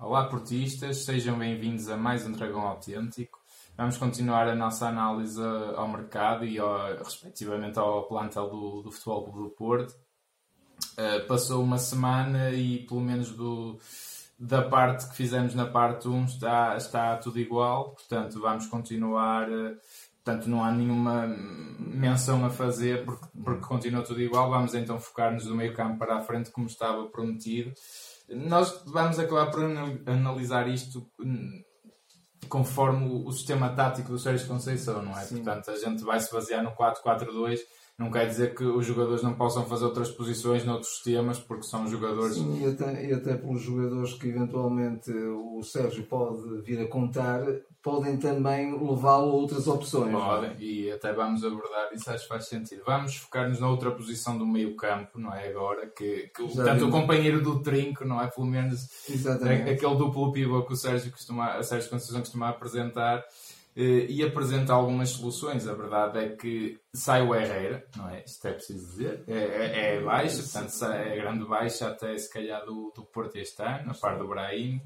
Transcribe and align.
Olá, 0.00 0.28
portistas, 0.28 0.98
sejam 0.98 1.36
bem-vindos 1.36 1.88
a 1.88 1.96
mais 1.96 2.24
um 2.24 2.30
Dragão 2.30 2.60
Autêntico. 2.60 3.40
Vamos 3.76 3.98
continuar 3.98 4.46
a 4.46 4.54
nossa 4.54 4.86
análise 4.86 5.42
ao 5.74 5.88
mercado 5.88 6.44
e, 6.44 6.56
ao, 6.56 6.98
respectivamente, 6.98 7.80
ao 7.80 8.04
plantel 8.06 8.48
do, 8.48 8.82
do 8.82 8.92
Futebol 8.92 9.24
Clube 9.24 9.48
do 9.48 9.50
Porto. 9.50 9.96
Uh, 10.92 11.26
passou 11.26 11.64
uma 11.64 11.78
semana 11.78 12.52
e, 12.52 12.86
pelo 12.86 13.00
menos, 13.00 13.32
do, 13.32 13.76
da 14.38 14.62
parte 14.62 15.08
que 15.08 15.16
fizemos 15.16 15.52
na 15.56 15.66
parte 15.66 16.06
1 16.06 16.24
está, 16.26 16.76
está 16.76 17.16
tudo 17.16 17.40
igual. 17.40 17.96
Portanto, 17.96 18.40
vamos 18.40 18.68
continuar. 18.68 19.50
Uh, 19.50 19.76
portanto, 20.22 20.48
não 20.48 20.62
há 20.62 20.70
nenhuma 20.70 21.26
menção 21.26 22.46
a 22.46 22.50
fazer 22.50 23.04
porque, 23.04 23.26
porque 23.44 23.66
continua 23.66 24.04
tudo 24.04 24.22
igual. 24.22 24.48
Vamos 24.48 24.74
então 24.74 25.00
focar-nos 25.00 25.46
do 25.46 25.56
meio 25.56 25.74
campo 25.74 25.98
para 25.98 26.18
a 26.18 26.20
frente, 26.20 26.52
como 26.52 26.68
estava 26.68 27.04
prometido. 27.06 27.72
Nós 28.28 28.82
vamos 28.86 29.18
acabar 29.18 29.50
por 29.50 29.62
analisar 30.06 30.68
isto 30.68 31.06
conforme 32.48 33.06
o, 33.24 33.30
sistema 33.32 33.70
tático 33.70 34.10
do 34.10 34.18
Sérgio 34.18 34.46
Conceição, 34.46 35.02
não 35.02 35.12
é? 35.12 35.24
Sim. 35.24 35.36
Portanto, 35.36 35.70
a 35.70 35.76
gente 35.76 36.02
vai 36.02 36.18
se 36.20 36.32
basear 36.32 36.62
no 36.62 36.72
4-4-2. 36.72 37.58
Não 37.98 38.12
quer 38.12 38.26
dizer 38.26 38.54
que 38.54 38.62
os 38.62 38.86
jogadores 38.86 39.22
não 39.22 39.34
possam 39.34 39.66
fazer 39.66 39.84
outras 39.84 40.10
posições 40.10 40.64
noutros 40.64 40.94
sistemas, 40.94 41.40
porque 41.40 41.64
são 41.64 41.88
jogadores. 41.88 42.36
Sim, 42.36 42.62
e 42.62 42.66
até, 42.66 43.06
e 43.06 43.12
até 43.12 43.34
pelos 43.34 43.60
jogadores 43.60 44.14
que 44.14 44.28
eventualmente 44.28 45.10
o 45.10 45.60
Sérgio 45.64 46.04
pode 46.04 46.62
vir 46.62 46.80
a 46.80 46.88
contar, 46.88 47.42
podem 47.88 48.18
também 48.18 48.72
levá-lo 48.72 49.30
a 49.30 49.34
outras 49.34 49.66
opções. 49.66 50.12
Podem, 50.12 50.56
e 50.58 50.92
até 50.92 51.10
vamos 51.12 51.42
abordar 51.42 51.88
isso, 51.94 52.10
acho 52.10 52.24
que 52.24 52.28
faz 52.28 52.46
sentido. 52.46 52.82
Vamos 52.84 53.16
focar-nos 53.16 53.58
na 53.60 53.68
outra 53.68 53.90
posição 53.90 54.36
do 54.36 54.46
meio 54.46 54.76
campo, 54.76 55.18
não 55.18 55.32
é? 55.32 55.48
Agora, 55.48 55.86
que, 55.86 56.30
que 56.34 56.54
tanto 56.54 56.86
o 56.86 56.90
companheiro 56.90 57.40
do 57.40 57.62
trinco, 57.62 58.04
não 58.04 58.20
é? 58.20 58.26
Pelo 58.26 58.46
menos 58.46 58.86
Exatamente. 59.08 59.70
aquele 59.70 59.96
duplo 59.96 60.30
pivô 60.32 60.62
que 60.64 60.74
o 60.74 60.76
Sérgio, 60.76 61.10
costuma, 61.10 61.54
a 61.54 61.62
Sérgio 61.62 61.88
Conceição 61.88 62.20
costuma 62.20 62.50
apresentar. 62.50 63.24
Eh, 63.76 64.06
e 64.08 64.24
apresenta 64.24 64.72
algumas 64.72 65.10
soluções. 65.10 65.68
A 65.68 65.72
verdade 65.72 66.18
é 66.18 66.28
que 66.30 66.80
sai 66.92 67.22
o 67.22 67.32
Herrera, 67.32 67.86
não 67.96 68.08
é? 68.08 68.24
Isto 68.26 68.48
é 68.48 68.52
preciso 68.52 68.86
dizer. 68.86 69.22
É, 69.28 69.38
é, 69.38 69.94
é 69.94 70.00
baixa, 70.00 70.42
portanto, 70.42 70.92
é 70.92 71.16
grande 71.16 71.44
baixa 71.44 71.86
até 71.86 72.18
se 72.18 72.28
calhar 72.28 72.64
do, 72.66 72.92
do 72.94 73.04
Porto 73.04 73.36
este 73.36 73.62
ano, 73.62 73.92
a 73.92 73.94
par 73.94 74.18
do 74.18 74.26
Brahim. 74.26 74.80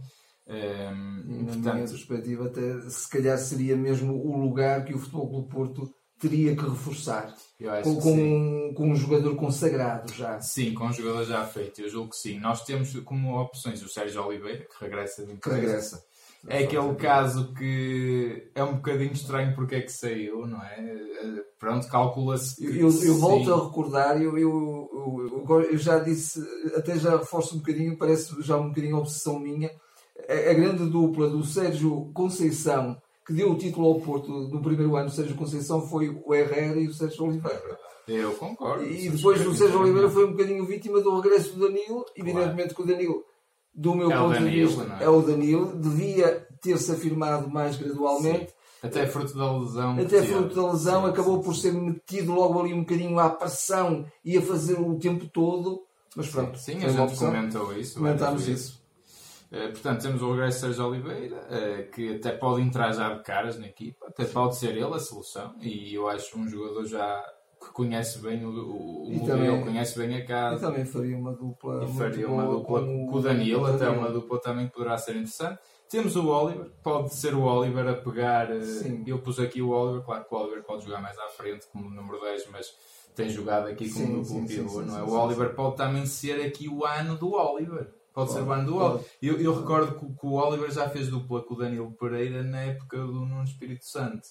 Um, 0.46 1.44
na 1.44 1.52
portanto, 1.52 1.74
minha 1.74 1.88
perspectiva, 1.88 2.46
até 2.46 2.80
se 2.90 3.08
calhar 3.08 3.38
seria 3.38 3.76
mesmo 3.76 4.14
o 4.14 4.36
lugar 4.42 4.84
que 4.84 4.94
o 4.94 4.98
Futebol 4.98 5.28
do 5.28 5.48
Porto 5.48 5.94
teria 6.18 6.54
que 6.54 6.62
reforçar 6.62 7.34
com, 7.82 7.96
que 7.96 8.02
com, 8.02 8.74
com, 8.74 8.90
um 8.90 8.94
jogador 8.94 9.34
consagrado 9.34 10.12
já. 10.12 10.40
Sim, 10.40 10.72
com 10.74 10.86
um 10.86 10.92
jogador 10.92 11.24
já 11.24 11.44
feito, 11.44 11.80
eu 11.80 11.88
julgo 11.88 12.10
que 12.10 12.16
sim. 12.16 12.38
Nós 12.38 12.64
temos 12.64 12.92
como 13.00 13.40
opções 13.40 13.82
o 13.82 13.88
Sérgio 13.88 14.24
Oliveira, 14.24 14.64
que 14.64 14.84
regressa 14.84 15.24
de 15.26 15.32
regressa. 15.32 16.02
É 16.48 16.64
aquele 16.64 16.94
caso 16.96 17.54
que 17.54 18.50
é 18.52 18.64
um 18.64 18.74
bocadinho 18.74 19.12
estranho 19.12 19.54
porque 19.54 19.76
é 19.76 19.80
que 19.80 19.92
saiu, 19.92 20.44
não 20.44 20.60
é? 20.60 20.96
Pronto, 21.58 21.86
calcula-se. 21.86 22.64
Eu, 22.64 22.90
eu, 22.90 23.04
eu 23.04 23.14
volto 23.16 23.54
a 23.54 23.64
recordar, 23.64 24.20
eu, 24.20 24.36
eu, 24.36 25.40
eu, 25.70 25.78
já 25.78 26.00
disse, 26.00 26.40
até 26.76 26.98
já 26.98 27.16
reforço 27.16 27.54
um 27.54 27.58
bocadinho, 27.58 27.96
parece 27.96 28.34
já 28.42 28.56
um 28.56 28.70
bocadinho 28.70 28.96
obsessão 28.96 29.38
minha 29.38 29.70
a, 30.28 30.54
grande 30.54 30.86
dupla 30.86 31.28
do 31.28 31.44
Sérgio 31.44 32.10
Conceição, 32.14 32.96
que 33.26 33.32
deu 33.32 33.52
o 33.52 33.58
título 33.58 33.88
ao 33.88 34.00
Porto 34.00 34.30
no 34.30 34.62
primeiro 34.62 34.96
ano, 34.96 35.08
o 35.08 35.12
Sérgio 35.12 35.36
Conceição 35.36 35.86
foi 35.86 36.08
o 36.24 36.34
Herrera 36.34 36.80
e 36.80 36.88
o 36.88 36.94
Sérgio 36.94 37.24
Oliveira. 37.24 37.78
Eu 38.06 38.32
concordo. 38.32 38.84
E 38.84 39.08
depois 39.08 39.46
o 39.46 39.54
Sérgio 39.54 39.80
Oliveira 39.80 40.10
foi 40.10 40.24
um 40.26 40.32
bocadinho 40.32 40.66
vítima 40.66 41.00
do 41.00 41.20
regresso 41.20 41.54
do 41.54 41.68
Danilo. 41.68 42.04
Evidentemente 42.16 42.74
que 42.74 42.82
o 42.82 42.86
Danilo, 42.86 43.24
do 43.72 43.94
meu 43.94 44.10
é 44.10 44.16
ponto 44.16 44.32
Danilo, 44.32 44.50
de 44.50 44.76
vista, 44.76 44.98
é? 45.00 45.04
é? 45.04 45.08
o 45.08 45.22
Danilo. 45.22 45.76
Devia 45.78 46.46
ter-se 46.60 46.90
afirmado 46.90 47.48
mais 47.48 47.76
gradualmente. 47.76 48.50
Sim. 48.50 48.56
Até 48.82 49.06
fruto 49.06 49.38
da 49.38 49.56
lesão. 49.56 49.96
Até 50.00 50.22
fruto 50.24 50.54
da 50.56 50.72
lesão, 50.72 51.04
sim, 51.04 51.10
acabou 51.10 51.36
sim, 51.36 51.42
por 51.44 51.54
ser 51.54 51.72
metido 51.72 52.32
logo 52.32 52.58
ali 52.58 52.74
um 52.74 52.80
bocadinho 52.80 53.16
à 53.20 53.30
pressão 53.30 54.04
e 54.24 54.36
a 54.36 54.42
fazer 54.42 54.74
o 54.80 54.98
tempo 54.98 55.28
todo. 55.28 55.82
Mas 56.16 56.28
pronto. 56.28 56.58
Sim, 56.58 56.84
a 56.84 56.88
gente 56.88 57.16
comentou 57.16 57.72
isso. 57.78 57.94
Comentámos 57.94 58.48
isso. 58.48 58.81
Portanto, 59.72 60.02
temos 60.02 60.22
o 60.22 60.30
regresso 60.30 60.58
de 60.58 60.60
Sérgio 60.66 60.86
Oliveira, 60.86 61.36
uh, 61.36 61.90
que 61.90 62.16
até 62.16 62.32
pode 62.32 62.62
entrar 62.62 62.92
já 62.92 63.12
de 63.14 63.22
caras 63.22 63.58
na 63.58 63.66
equipa, 63.66 64.06
até 64.08 64.24
pode 64.24 64.56
ser 64.56 64.70
ele 64.70 64.94
a 64.94 64.98
solução, 64.98 65.54
e 65.60 65.94
eu 65.94 66.08
acho 66.08 66.38
um 66.38 66.48
jogador 66.48 66.84
já 66.86 67.22
que 67.62 67.72
conhece 67.72 68.18
bem 68.18 68.44
o, 68.44 68.50
o, 68.50 69.04
o 69.04 69.12
modelo, 69.12 69.62
conhece 69.62 69.98
bem 69.98 70.16
a 70.16 70.24
casa. 70.26 70.56
E 70.56 70.68
também 70.68 70.84
faria 70.84 71.16
uma 71.16 71.32
dupla. 71.32 71.84
E 71.84 71.92
faria 71.96 72.28
uma 72.28 72.44
dupla 72.44 72.80
com, 72.80 73.06
com 73.06 73.16
o 73.16 73.20
Danilo, 73.20 73.66
até 73.66 73.88
uma 73.88 74.10
dupla 74.10 74.40
também 74.40 74.66
que 74.66 74.72
poderá 74.72 74.98
ser 74.98 75.12
interessante. 75.12 75.60
Temos 75.88 76.16
o 76.16 76.26
Oliver, 76.26 76.70
pode 76.82 77.14
ser 77.14 77.34
o 77.34 77.42
Oliver 77.42 77.86
a 77.86 77.94
pegar. 77.94 78.50
Eh, 78.50 78.62
Sim. 78.62 79.04
Eu 79.06 79.18
pus 79.18 79.38
aqui 79.38 79.60
o 79.60 79.68
Oliver, 79.68 80.02
claro 80.02 80.24
que 80.24 80.34
o 80.34 80.38
Oliver 80.38 80.62
pode 80.64 80.84
jogar 80.84 81.02
mais 81.02 81.18
à 81.18 81.28
frente 81.28 81.66
como 81.70 81.90
número 81.90 82.18
10, 82.20 82.48
mas 82.50 82.74
tem 83.14 83.28
jogado 83.28 83.68
aqui 83.68 83.92
como 83.92 84.22
duplo 84.22 84.46
pivô, 84.46 84.80
não 84.80 84.98
é? 84.98 85.02
o 85.02 85.10
Oliver 85.10 85.54
pode 85.54 85.76
também 85.76 86.06
ser 86.06 86.40
aqui 86.44 86.66
o 86.68 86.84
ano 86.84 87.16
do 87.16 87.34
Oliver. 87.34 87.92
Pode 88.12 88.32
ser 88.32 88.42
o 88.42 88.52
ano 88.52 88.66
do 88.66 88.76
Oliver. 88.76 89.06
Eu, 89.22 89.40
eu 89.40 89.58
recordo 89.58 89.98
que, 89.98 90.06
que, 90.06 90.26
o 90.26 90.32
Oliver 90.32 90.70
já 90.70 90.88
fez 90.88 91.08
dupla 91.08 91.42
com 91.42 91.54
o 91.54 91.58
Danilo 91.58 91.96
Pereira 91.98 92.42
na 92.42 92.60
época 92.60 92.98
do 92.98 93.24
Nuno 93.24 93.44
Espírito 93.44 93.84
Santo. 93.86 94.22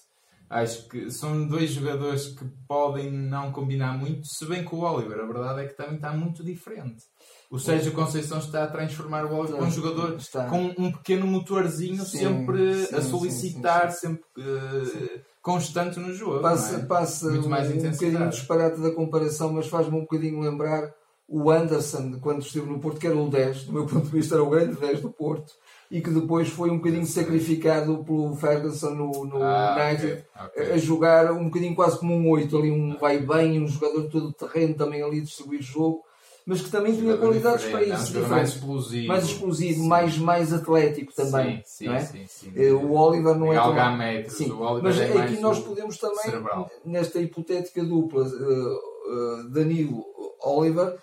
Acho 0.48 0.86
que 0.86 1.10
são 1.10 1.46
dois 1.46 1.70
jogadores 1.70 2.26
que 2.26 2.44
podem 2.68 3.10
não 3.10 3.50
combinar 3.50 3.96
muito, 3.96 4.26
se 4.26 4.44
bem 4.44 4.62
que 4.62 4.74
o 4.74 4.80
Oliver, 4.80 5.18
a 5.18 5.26
verdade 5.26 5.62
é 5.62 5.66
que 5.66 5.74
também 5.74 5.94
está 5.94 6.12
muito 6.12 6.44
diferente. 6.44 7.02
O 7.50 7.58
Sérgio 7.58 7.92
Conceição 7.92 8.38
está 8.38 8.64
a 8.64 8.66
transformar 8.66 9.24
o 9.24 9.34
Oliver 9.34 9.58
com 9.58 9.64
um 9.64 9.70
jogador 9.70 10.16
está. 10.16 10.46
com 10.48 10.74
um 10.76 10.92
pequeno 10.92 11.26
motorzinho 11.26 12.04
sim, 12.04 12.18
sempre 12.18 12.84
sim, 12.84 12.94
a 12.94 13.00
solicitar, 13.00 13.92
sim, 13.92 14.08
sempre 14.08 14.42
uh, 14.42 15.20
constante 15.40 15.98
no 15.98 16.12
jogo. 16.12 16.40
Passa, 16.40 16.76
é? 16.76 16.84
passa 16.84 17.30
muito 17.30 17.48
mais 17.48 17.70
um, 17.70 17.72
um 17.74 17.90
bocadinho 17.90 18.28
disparate 18.28 18.78
da 18.78 18.90
comparação, 18.90 19.54
mas 19.54 19.68
faz-me 19.68 19.96
um 19.96 20.02
bocadinho 20.02 20.38
lembrar 20.38 20.92
o 21.28 21.50
Anderson, 21.50 22.18
quando 22.20 22.42
esteve 22.42 22.66
no 22.66 22.78
Porto, 22.78 23.00
que 23.00 23.06
era 23.06 23.16
o 23.16 23.28
10, 23.28 23.64
do 23.64 23.72
meu 23.72 23.86
ponto 23.88 24.06
de 24.06 24.12
vista, 24.12 24.34
era 24.34 24.44
o 24.44 24.50
grande 24.50 24.78
10 24.78 25.00
do 25.00 25.10
Porto, 25.10 25.52
e 25.90 26.00
que 26.00 26.10
depois 26.10 26.48
foi 26.48 26.70
um 26.70 26.78
bocadinho 26.78 27.06
sacrificado 27.06 28.02
pelo 28.04 28.34
Ferguson 28.36 28.90
no, 28.90 29.24
no 29.26 29.42
ah, 29.42 29.76
United, 29.78 30.24
okay, 30.46 30.62
okay. 30.64 30.74
a 30.74 30.78
jogar 30.78 31.32
um 31.32 31.44
bocadinho 31.44 31.74
quase 31.74 31.98
como 31.98 32.14
um 32.14 32.30
8, 32.30 32.56
ali 32.56 32.70
um 32.70 32.96
vai 32.96 33.18
bem, 33.18 33.60
um 33.60 33.68
jogador 33.68 34.08
todo 34.08 34.32
terreno 34.32 34.74
também 34.74 35.02
ali 35.02 35.20
distribuir 35.20 35.62
jogo, 35.62 36.02
mas 36.44 36.60
que 36.60 36.70
também 36.70 36.94
tinha 36.94 37.16
qualidades 37.16 37.66
para 37.66 37.84
isso. 37.84 38.18
Não, 38.18 38.28
mais 38.28 38.48
explosivo, 38.48 39.06
mais, 39.06 39.24
explosivo 39.24 39.84
mais, 39.84 40.18
mais 40.18 40.52
atlético 40.52 41.12
também. 41.14 41.62
Sim, 41.64 41.86
não 41.86 41.94
é? 41.94 42.00
sim, 42.00 42.26
sim, 42.26 42.52
eh, 42.56 42.72
o 42.72 42.92
Oliver 42.92 43.36
não 43.36 43.52
é. 43.52 43.56
Tão... 43.56 43.96
Metros, 43.96 44.36
sim. 44.36 44.52
mas 44.82 44.98
é 44.98 45.18
aqui 45.18 45.38
nós 45.38 45.60
podemos 45.60 45.98
também, 45.98 46.24
cerebral. 46.24 46.70
nesta 46.84 47.20
hipotética 47.20 47.84
dupla, 47.84 48.24
uh, 48.24 49.44
uh, 49.44 49.50
Danilo 49.50 50.04
Oliver 50.40 50.98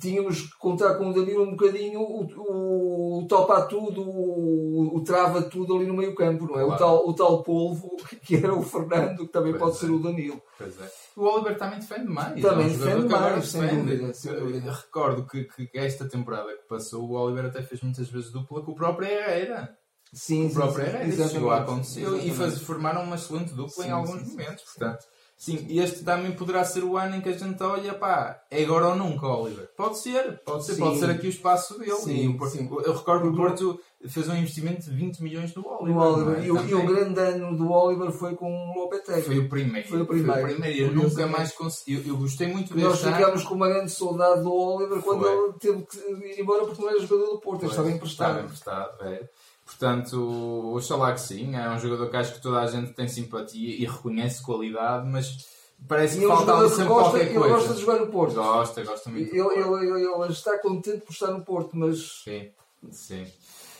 tínhamos 0.00 0.40
que 0.42 0.58
contar 0.58 0.94
com 0.94 1.10
o 1.10 1.12
Danilo 1.12 1.44
um 1.44 1.50
bocadinho 1.50 2.00
o, 2.00 2.24
o, 2.24 3.18
o 3.18 3.26
topa 3.26 3.60
tudo, 3.66 4.00
o, 4.00 4.96
o, 4.96 5.04
trava 5.04 5.42
tudo 5.42 5.76
ali 5.76 5.86
no 5.86 5.92
meio 5.92 6.14
campo, 6.14 6.46
não 6.46 6.58
é? 6.58 6.64
Claro. 6.64 6.72
O, 6.72 6.78
tal, 6.78 7.08
o 7.08 7.14
tal 7.14 7.42
polvo 7.42 7.96
que 8.24 8.36
era 8.36 8.54
o 8.54 8.62
Fernando, 8.62 9.26
que 9.26 9.32
também 9.32 9.52
pois 9.52 9.62
pode 9.62 9.76
é. 9.76 9.80
ser 9.80 9.90
o 9.90 9.98
Danilo. 9.98 10.42
Pois 10.56 10.80
é. 10.80 10.90
O 11.14 11.24
Oliver 11.24 11.58
também 11.58 11.78
defende 11.78 12.08
mais. 12.08 12.40
Também 12.40 12.66
é 12.66 12.70
um 12.70 12.78
defende 12.78 13.08
mais, 13.08 13.48
sem 13.48 13.68
dúvida, 13.68 14.14
sem 14.14 14.34
dúvida. 14.34 14.72
Recordo 14.72 15.26
que, 15.26 15.44
que, 15.44 15.70
esta 15.74 16.08
temporada 16.08 16.56
que 16.56 16.66
passou, 16.66 17.04
o 17.04 17.12
Oliver 17.12 17.44
até 17.44 17.62
fez 17.62 17.82
muitas 17.82 18.08
vezes 18.08 18.32
dupla 18.32 18.62
com 18.62 18.72
o 18.72 18.74
próprio 18.74 19.08
Herrera. 19.08 19.76
Sim, 20.10 20.46
o 20.46 20.54
próprio 20.54 20.86
sim, 20.86 20.90
Herrera. 20.90 21.08
Isso 21.08 21.28
chegou 21.28 21.50
a 21.50 21.58
acontecer. 21.58 22.06
E 22.24 22.30
faz, 22.30 22.62
formaram 22.62 23.02
uma 23.02 23.16
excelente 23.16 23.52
dupla 23.52 23.84
sim, 23.84 23.88
em 23.88 23.92
alguns 23.92 24.22
sim, 24.22 24.30
momentos, 24.30 24.64
portanto 24.64 25.04
Sim, 25.40 25.66
este 25.70 26.04
também 26.04 26.32
poderá 26.32 26.62
ser 26.66 26.84
o 26.84 26.98
ano 26.98 27.16
em 27.16 27.22
que 27.22 27.30
a 27.30 27.32
gente 27.32 27.62
olha, 27.62 27.94
pá, 27.94 28.42
é 28.50 28.62
agora 28.62 28.88
ou 28.88 28.94
nunca, 28.94 29.26
Oliver. 29.26 29.70
Pode 29.74 29.98
ser, 29.98 30.38
pode 30.44 30.66
ser, 30.66 30.74
sim. 30.74 30.80
pode 30.82 30.98
ser 30.98 31.08
aqui 31.08 31.28
o 31.28 31.30
espaço 31.30 31.78
dele. 31.78 31.94
Sim, 31.94 32.38
e 32.38 32.50
sim. 32.50 32.68
Eu 32.84 32.94
recordo 32.94 33.22
que 33.22 33.28
o 33.28 33.34
Porto 33.34 33.80
fez 34.06 34.28
um 34.28 34.36
investimento 34.36 34.82
de 34.82 34.90
20 34.90 35.22
milhões 35.22 35.54
no 35.54 35.66
Oliver. 35.66 35.94
No 35.94 35.98
Oliver. 35.98 36.40
É? 36.40 36.46
E, 36.46 36.50
o, 36.50 36.68
e, 36.68 36.74
o, 36.74 36.86
grande 36.86 37.18
ano 37.18 37.56
do 37.56 37.72
Oliver 37.72 38.12
foi 38.12 38.36
com 38.36 38.52
o 38.52 38.74
Lopetegui. 38.82 39.22
Foi 39.22 39.38
o 39.38 39.48
primeiro. 39.48 39.88
Foi 39.88 40.02
o 40.02 40.06
primeiro. 40.06 40.32
Foi 40.42 40.42
o 40.42 40.46
primeiro. 40.56 40.78
Eu 40.78 40.92
nunca 40.92 41.26
mais 41.26 41.52
consegui. 41.52 41.94
Eu, 41.94 42.12
eu 42.12 42.18
gostei 42.18 42.46
muito 42.46 42.74
deste 42.74 42.86
Nós 42.86 43.00
ficámos 43.00 43.42
com 43.42 43.54
uma 43.54 43.68
grande 43.68 43.90
saudade 43.92 44.42
do 44.42 44.52
Oliver 44.52 45.00
quando 45.00 45.22
foi. 45.22 45.32
ele 45.32 45.52
teve 45.58 45.86
que 45.86 45.98
ir 45.98 46.40
embora 46.42 46.66
porque 46.66 46.82
não 46.82 46.90
era 46.90 47.00
jogador 47.00 47.30
do 47.30 47.40
Porto. 47.40 47.62
Ele 47.62 47.70
estava 47.70 47.90
emprestado. 47.90 48.28
Estava 48.28 48.44
emprestado, 48.44 49.04
é. 49.06 49.26
Portanto, 49.70 50.72
oxalá 50.74 51.12
que 51.12 51.20
sim. 51.20 51.54
É 51.54 51.70
um 51.70 51.78
jogador 51.78 52.10
que 52.10 52.16
acho 52.16 52.34
que 52.34 52.42
toda 52.42 52.60
a 52.60 52.66
gente 52.66 52.92
tem 52.92 53.06
simpatia 53.06 53.76
e 53.76 53.86
reconhece 53.86 54.42
qualidade, 54.42 55.08
mas 55.08 55.48
Parece 55.88 56.18
que 56.18 56.26
falta 56.26 56.68
sempre 56.68 56.84
gosta, 56.84 56.86
qualquer 56.86 57.32
coisa. 57.32 57.46
Ele 57.46 57.54
gosta 57.54 57.74
de 57.74 57.80
jogar 57.80 58.00
no 58.00 58.06
Porto. 58.08 58.34
Gosta, 58.34 58.84
gosta 58.84 59.10
muito. 59.10 59.34
Ele, 59.34 59.60
ele, 59.60 60.04
ele, 60.04 60.32
está 60.32 60.58
contente 60.58 61.00
por 61.00 61.12
estar 61.12 61.30
no 61.30 61.42
Porto, 61.42 61.70
mas. 61.74 62.22
Sim, 62.22 62.50
sim. 62.90 63.26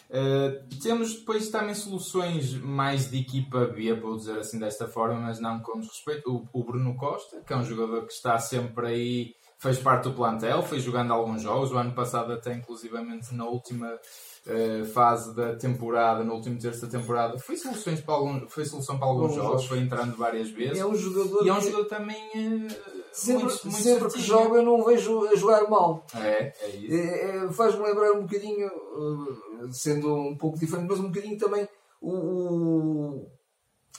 Uh, 0.09 0.81
temos 0.83 1.17
depois 1.17 1.51
também 1.51 1.75
soluções 1.75 2.55
mais 2.55 3.11
de 3.11 3.21
equipa 3.21 3.67
B, 3.67 3.93
vou 3.95 4.17
dizer 4.17 4.39
assim 4.39 4.59
desta 4.59 4.89
forma, 4.89 5.21
mas 5.21 5.39
não 5.39 5.61
com 5.61 5.79
respeito. 5.79 6.49
O, 6.53 6.61
o, 6.61 6.65
Bruno 6.65 6.97
Costa, 6.97 7.43
que 7.47 7.53
é 7.53 7.57
um 7.57 7.65
jogador 7.65 8.07
que 8.07 8.13
está 8.13 8.39
sempre 8.39 8.87
aí, 8.87 9.35
fez 9.61 9.79
parte 9.79 10.05
do 10.05 10.15
plantel, 10.15 10.63
foi 10.63 10.81
jogando 10.81 11.13
alguns 11.13 11.43
jogos. 11.43 11.71
O 11.71 11.77
ano 11.77 11.93
passado, 11.93 12.33
até 12.33 12.55
inclusivamente 12.55 13.35
na 13.35 13.45
última 13.45 13.93
uh, 13.93 14.85
fase 14.87 15.35
da 15.37 15.55
temporada, 15.55 16.25
no 16.25 16.35
último 16.35 16.59
terço 16.59 16.87
da 16.87 16.99
temporada, 16.99 17.39
foi, 17.39 17.57
soluções 17.59 18.01
para 18.01 18.15
algum, 18.15 18.49
foi 18.49 18.65
solução 18.65 18.99
para 18.99 19.07
alguns 19.07 19.35
jogos, 19.35 19.51
jogos, 19.51 19.67
foi 19.67 19.81
entrando 19.81 20.17
várias 20.17 20.51
vezes. 20.51 20.79
É 20.79 20.87
um 20.87 20.95
jogador 20.95 21.45
e 21.45 21.49
é 21.51 21.53
um 21.53 21.61
jogador 21.61 21.85
também. 21.85 22.27
Uh, 22.35 22.69
sempre, 23.13 23.45
muito, 23.45 23.69
muito 23.69 23.83
sempre 23.83 24.09
que 24.09 24.21
joga 24.21 24.57
eu 24.57 24.63
não 24.63 24.81
o 24.81 24.85
vejo 24.85 25.27
a 25.27 25.37
jogar 25.37 25.69
mal. 25.69 26.07
É, 26.15 26.55
é 26.63 26.69
isso. 26.77 26.95
É, 26.95 27.45
é, 27.45 27.53
Faz-me 27.53 27.85
lembrar 27.85 28.13
um 28.13 28.23
bocadinho, 28.23 28.67
uh, 28.67 29.73
sendo 29.73 30.15
um 30.15 30.37
pouco 30.37 30.59
diferente, 30.59 30.89
mas 30.89 31.01
um 31.01 31.09
bocadinho 31.09 31.37
também 31.37 31.69
o. 32.01 32.13
o 32.13 33.31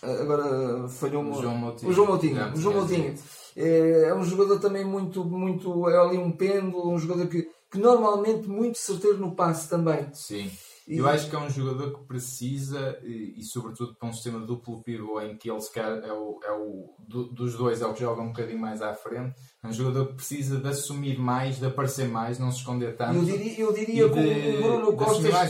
agora 0.01 0.87
falhou 0.87 1.23
o 1.23 1.39
João 1.39 1.55
Moutinho. 1.55 1.91
O 1.91 1.93
João 1.93 2.07
Moutinho. 2.07 2.51
O 2.51 2.57
João 2.57 2.75
Moutinho. 2.77 3.13
É, 3.55 4.09
é, 4.09 4.13
um 4.13 4.23
jogador 4.23 4.59
também 4.59 4.85
muito, 4.85 5.23
muito. 5.23 5.89
É 5.89 5.97
ali 5.97 6.17
um 6.17 6.31
pêndulo, 6.31 6.91
um 6.91 6.99
jogador 6.99 7.27
que, 7.27 7.47
que 7.71 7.77
normalmente 7.77 8.47
muito 8.47 8.77
certeiro 8.77 9.17
no 9.17 9.35
passe 9.35 9.69
também. 9.69 10.07
Sim. 10.13 10.49
Eu 10.87 11.07
acho 11.07 11.29
que 11.29 11.35
é 11.35 11.39
um 11.39 11.49
jogador 11.49 11.93
que 11.93 12.05
precisa, 12.05 12.99
e, 13.03 13.35
e 13.37 13.43
sobretudo 13.43 13.95
para 13.95 14.09
um 14.09 14.13
sistema 14.13 14.39
duplo 14.39 14.83
pivô 14.83 15.21
em 15.21 15.37
que 15.37 15.49
ele 15.49 15.61
se 15.61 15.71
quer, 15.71 16.03
é 16.03 16.11
o, 16.11 16.39
é 16.43 16.51
o 16.51 16.93
do, 17.07 17.25
dos 17.25 17.55
dois 17.55 17.81
é 17.81 17.85
o 17.85 17.93
que 17.93 18.01
joga 18.01 18.21
um 18.21 18.27
bocadinho 18.27 18.59
mais 18.59 18.81
à 18.81 18.93
frente, 18.93 19.39
é 19.63 19.67
um 19.67 19.71
jogador 19.71 20.07
que 20.07 20.15
precisa 20.15 20.57
de 20.57 20.67
assumir 20.67 21.17
mais, 21.17 21.59
de 21.59 21.65
aparecer 21.65 22.09
mais, 22.09 22.39
não 22.39 22.51
se 22.51 22.57
esconder 22.57 22.97
tanto. 22.97 23.15
Eu 23.15 23.23
diria, 23.23 23.59
eu 23.59 23.73
diria 23.73 24.09
com 24.09 24.19
o 24.19 24.61
Bruno 24.61 24.97
Costa. 24.97 25.45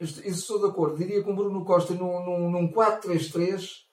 Isso 0.00 0.20
estou 0.26 0.60
de 0.60 0.66
acordo. 0.66 0.98
Diria 0.98 1.22
com 1.22 1.32
o 1.32 1.36
Bruno 1.36 1.64
Costa 1.64 1.94
num, 1.94 2.24
num, 2.24 2.50
num 2.50 2.68
4-3-3 2.70 3.83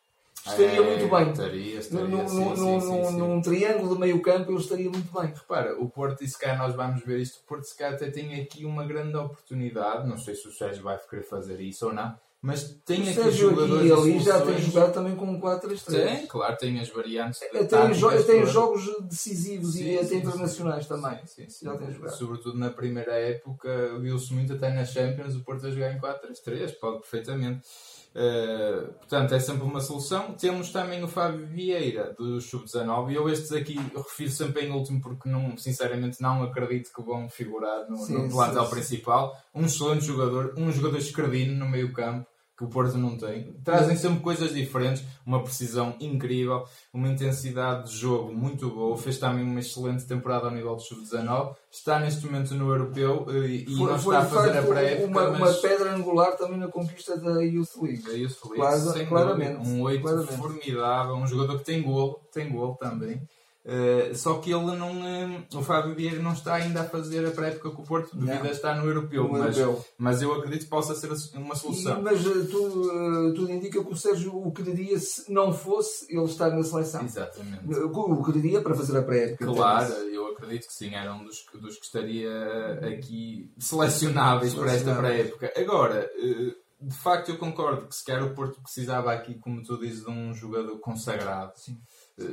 estaria 0.45 0.81
é, 0.81 0.81
muito 0.81 1.09
bem. 1.09 1.31
Estaria, 1.31 1.79
estaria, 1.79 2.07
num, 2.07 2.27
sim, 2.27 2.35
num, 2.35 2.55
sim, 2.55 2.79
sim, 2.79 3.03
sim, 3.05 3.17
num 3.17 3.41
triângulo 3.41 3.93
de 3.95 3.99
meio 3.99 4.21
campo 4.21 4.51
ele 4.51 4.59
estaria 4.59 4.89
muito 4.89 5.11
bem. 5.11 5.33
Repara, 5.33 5.79
o 5.79 5.89
Porto, 5.89 6.23
e 6.23 6.27
se 6.27 6.37
calhar 6.37 6.57
nós 6.57 6.75
vamos 6.75 7.03
ver 7.03 7.19
isto, 7.19 7.39
o 7.39 7.43
Porto 7.43 7.65
se 7.65 7.77
calhar 7.77 7.93
até 7.93 8.09
tem 8.09 8.41
aqui 8.41 8.65
uma 8.65 8.85
grande 8.85 9.15
oportunidade, 9.15 10.07
não 10.07 10.17
sei 10.17 10.35
se 10.35 10.47
o 10.47 10.51
Sérgio 10.51 10.83
vai 10.83 10.97
querer 10.97 11.23
fazer 11.23 11.59
isso 11.61 11.87
ou 11.87 11.93
não, 11.93 12.15
mas 12.41 12.75
tem 12.83 13.01
o 13.01 13.03
aqui 13.03 13.13
Sérgio 13.13 13.49
jogadores 13.51 13.91
aqui 13.91 14.01
ali 14.01 14.19
já 14.19 14.41
tem 14.41 14.57
jogado 14.57 14.93
também 14.93 15.15
com 15.15 15.25
um 15.25 15.39
4-3-3. 15.39 15.85
Tem, 15.85 16.25
claro, 16.25 16.57
tem 16.57 16.79
as 16.79 16.89
variantes. 16.89 17.39
Tem, 17.39 17.93
jo 17.93 18.23
tem 18.23 18.45
jogos 18.47 18.83
decisivos 19.01 19.73
sim, 19.73 19.91
e 19.91 19.99
até 19.99 20.15
internacionais 20.15 20.87
também. 20.87 21.19
Sim, 21.27 21.47
sim, 21.47 21.65
já 21.65 21.77
tem 21.77 21.91
jogado. 21.91 22.17
Sobretudo 22.17 22.57
na 22.57 22.71
primeira 22.71 23.13
época, 23.13 23.95
viu-se 23.99 24.33
muito 24.33 24.53
até 24.53 24.73
nas 24.73 24.91
Champions 24.91 25.35
o 25.35 25.43
Porto 25.43 25.67
a 25.67 25.69
jogar 25.69 25.93
em 25.93 25.99
4-3-3, 25.99 26.79
pode 26.79 27.01
perfeitamente. 27.01 27.61
Uh, 28.13 28.91
portanto, 28.93 29.33
é 29.33 29.39
sempre 29.39 29.63
uma 29.63 29.79
solução. 29.79 30.33
Temos 30.33 30.69
também 30.71 31.01
o 31.03 31.07
Fábio 31.07 31.47
Vieira 31.47 32.13
do 32.13 32.41
Sub-19. 32.41 33.13
Eu 33.13 33.29
estes 33.29 33.51
aqui 33.53 33.79
refiro 33.95 34.31
sempre 34.31 34.65
em 34.65 34.71
último 34.71 35.01
porque 35.01 35.29
não, 35.29 35.57
sinceramente 35.57 36.21
não 36.21 36.43
acredito 36.43 36.91
que 36.93 37.01
vão 37.01 37.29
figurar 37.29 37.89
no, 37.89 37.97
sim, 37.97 38.13
no 38.13 38.29
plantel 38.29 38.69
principal. 38.69 39.35
Um 39.55 39.65
excelente 39.65 40.05
jogador, 40.05 40.53
um 40.57 40.71
jogador 40.71 40.97
escredino 40.97 41.55
no 41.55 41.69
meio 41.69 41.93
campo 41.93 42.27
que 42.61 42.65
o 42.65 42.69
Porto 42.69 42.95
não 42.95 43.17
tem. 43.17 43.53
Trazem 43.63 43.95
sempre 43.95 44.19
coisas 44.19 44.53
diferentes, 44.53 45.03
uma 45.25 45.41
precisão 45.41 45.95
incrível, 45.99 46.63
uma 46.93 47.07
intensidade 47.07 47.89
de 47.89 47.97
jogo 47.97 48.31
muito 48.31 48.69
boa. 48.69 48.95
Fez 48.95 49.17
também 49.17 49.43
uma 49.43 49.59
excelente 49.59 50.05
temporada 50.05 50.45
ao 50.45 50.51
nível 50.51 50.75
do 50.75 50.81
Sub-19. 50.81 51.55
Está 51.71 51.99
neste 51.99 52.23
momento 52.23 52.53
no 52.53 52.69
Europeu 52.69 53.25
eh, 53.29 53.47
e 53.47 53.65
foi, 53.65 53.89
não 53.89 53.95
está 53.95 54.19
a 54.19 54.25
fazer 54.25 54.57
a 54.59 54.61
pré-época. 54.61 55.07
Uma, 55.07 55.31
mas... 55.31 55.39
uma 55.39 55.69
pedra 55.69 55.95
angular 55.95 56.37
também 56.37 56.59
na 56.59 56.67
conquista 56.67 57.17
da 57.17 57.41
Youth 57.41 57.81
League. 57.81 58.03
Da 58.03 58.11
Youth 58.11 58.37
League, 58.45 58.57
Claro, 58.57 59.07
claramente. 59.07 59.67
Um 59.67 59.81
8 59.81 60.27
formidável, 60.27 61.15
um 61.15 61.25
jogador 61.25 61.57
que 61.57 61.65
tem 61.65 61.81
golo, 61.81 62.21
tem 62.31 62.47
golo 62.51 62.75
também. 62.75 63.27
Uh, 63.63 64.15
só 64.15 64.39
que 64.39 64.51
ele 64.51 64.75
não. 64.75 64.91
Uh, 65.01 65.45
o 65.53 65.61
Fábio 65.61 65.93
Vieira 65.93 66.19
não 66.19 66.33
está 66.33 66.55
ainda 66.55 66.81
a 66.81 66.83
fazer 66.83 67.23
a 67.27 67.29
pré-época 67.29 67.69
com 67.69 67.83
o 67.83 67.85
Porto 67.85 68.17
devido 68.17 68.47
a 68.47 68.49
estar 68.49 68.73
no 68.75 68.87
europeu, 68.87 69.25
no 69.25 69.33
mas, 69.33 69.55
europeu. 69.55 69.85
mas 69.99 70.21
eu 70.21 70.33
acredito 70.33 70.63
que 70.63 70.69
possa 70.69 70.95
ser 70.95 71.11
uma 71.35 71.55
solução. 71.55 71.99
E, 71.99 72.01
mas 72.01 72.25
uh, 72.25 72.47
tu, 72.47 73.33
tudo 73.35 73.51
indica 73.51 73.83
que 73.83 73.93
o 73.93 73.95
Sérgio 73.95 74.35
o 74.35 74.51
quereria 74.51 74.97
se 74.97 75.31
não 75.31 75.53
fosse 75.53 76.07
ele 76.09 76.25
estar 76.25 76.49
na 76.49 76.63
seleção. 76.63 77.03
Exatamente. 77.03 77.63
O 77.71 78.23
quereria 78.23 78.61
para 78.61 78.73
fazer 78.73 78.97
a 78.97 79.03
pré-época. 79.03 79.45
Claro, 79.45 79.93
eu 79.93 80.27
acredito 80.29 80.65
que 80.65 80.73
sim, 80.73 80.95
era 80.95 81.13
um 81.13 81.23
dos, 81.23 81.45
dos 81.53 81.77
que 81.77 81.85
estaria 81.85 82.31
aqui 82.81 83.53
selecionáveis 83.59 84.55
para 84.55 84.73
esta 84.73 84.95
pré-época. 84.95 85.53
Agora. 85.55 86.09
De 86.83 86.95
facto, 86.95 87.29
eu 87.29 87.37
concordo 87.37 87.85
que 87.85 87.95
se 87.95 88.03
quer 88.03 88.23
o 88.23 88.33
Porto 88.33 88.59
precisava 88.59 89.13
aqui, 89.13 89.35
como 89.35 89.61
tu 89.61 89.77
dizes, 89.77 90.03
de 90.03 90.09
um 90.09 90.33
jogador 90.33 90.79
consagrado. 90.79 91.51
Sim 91.55 91.77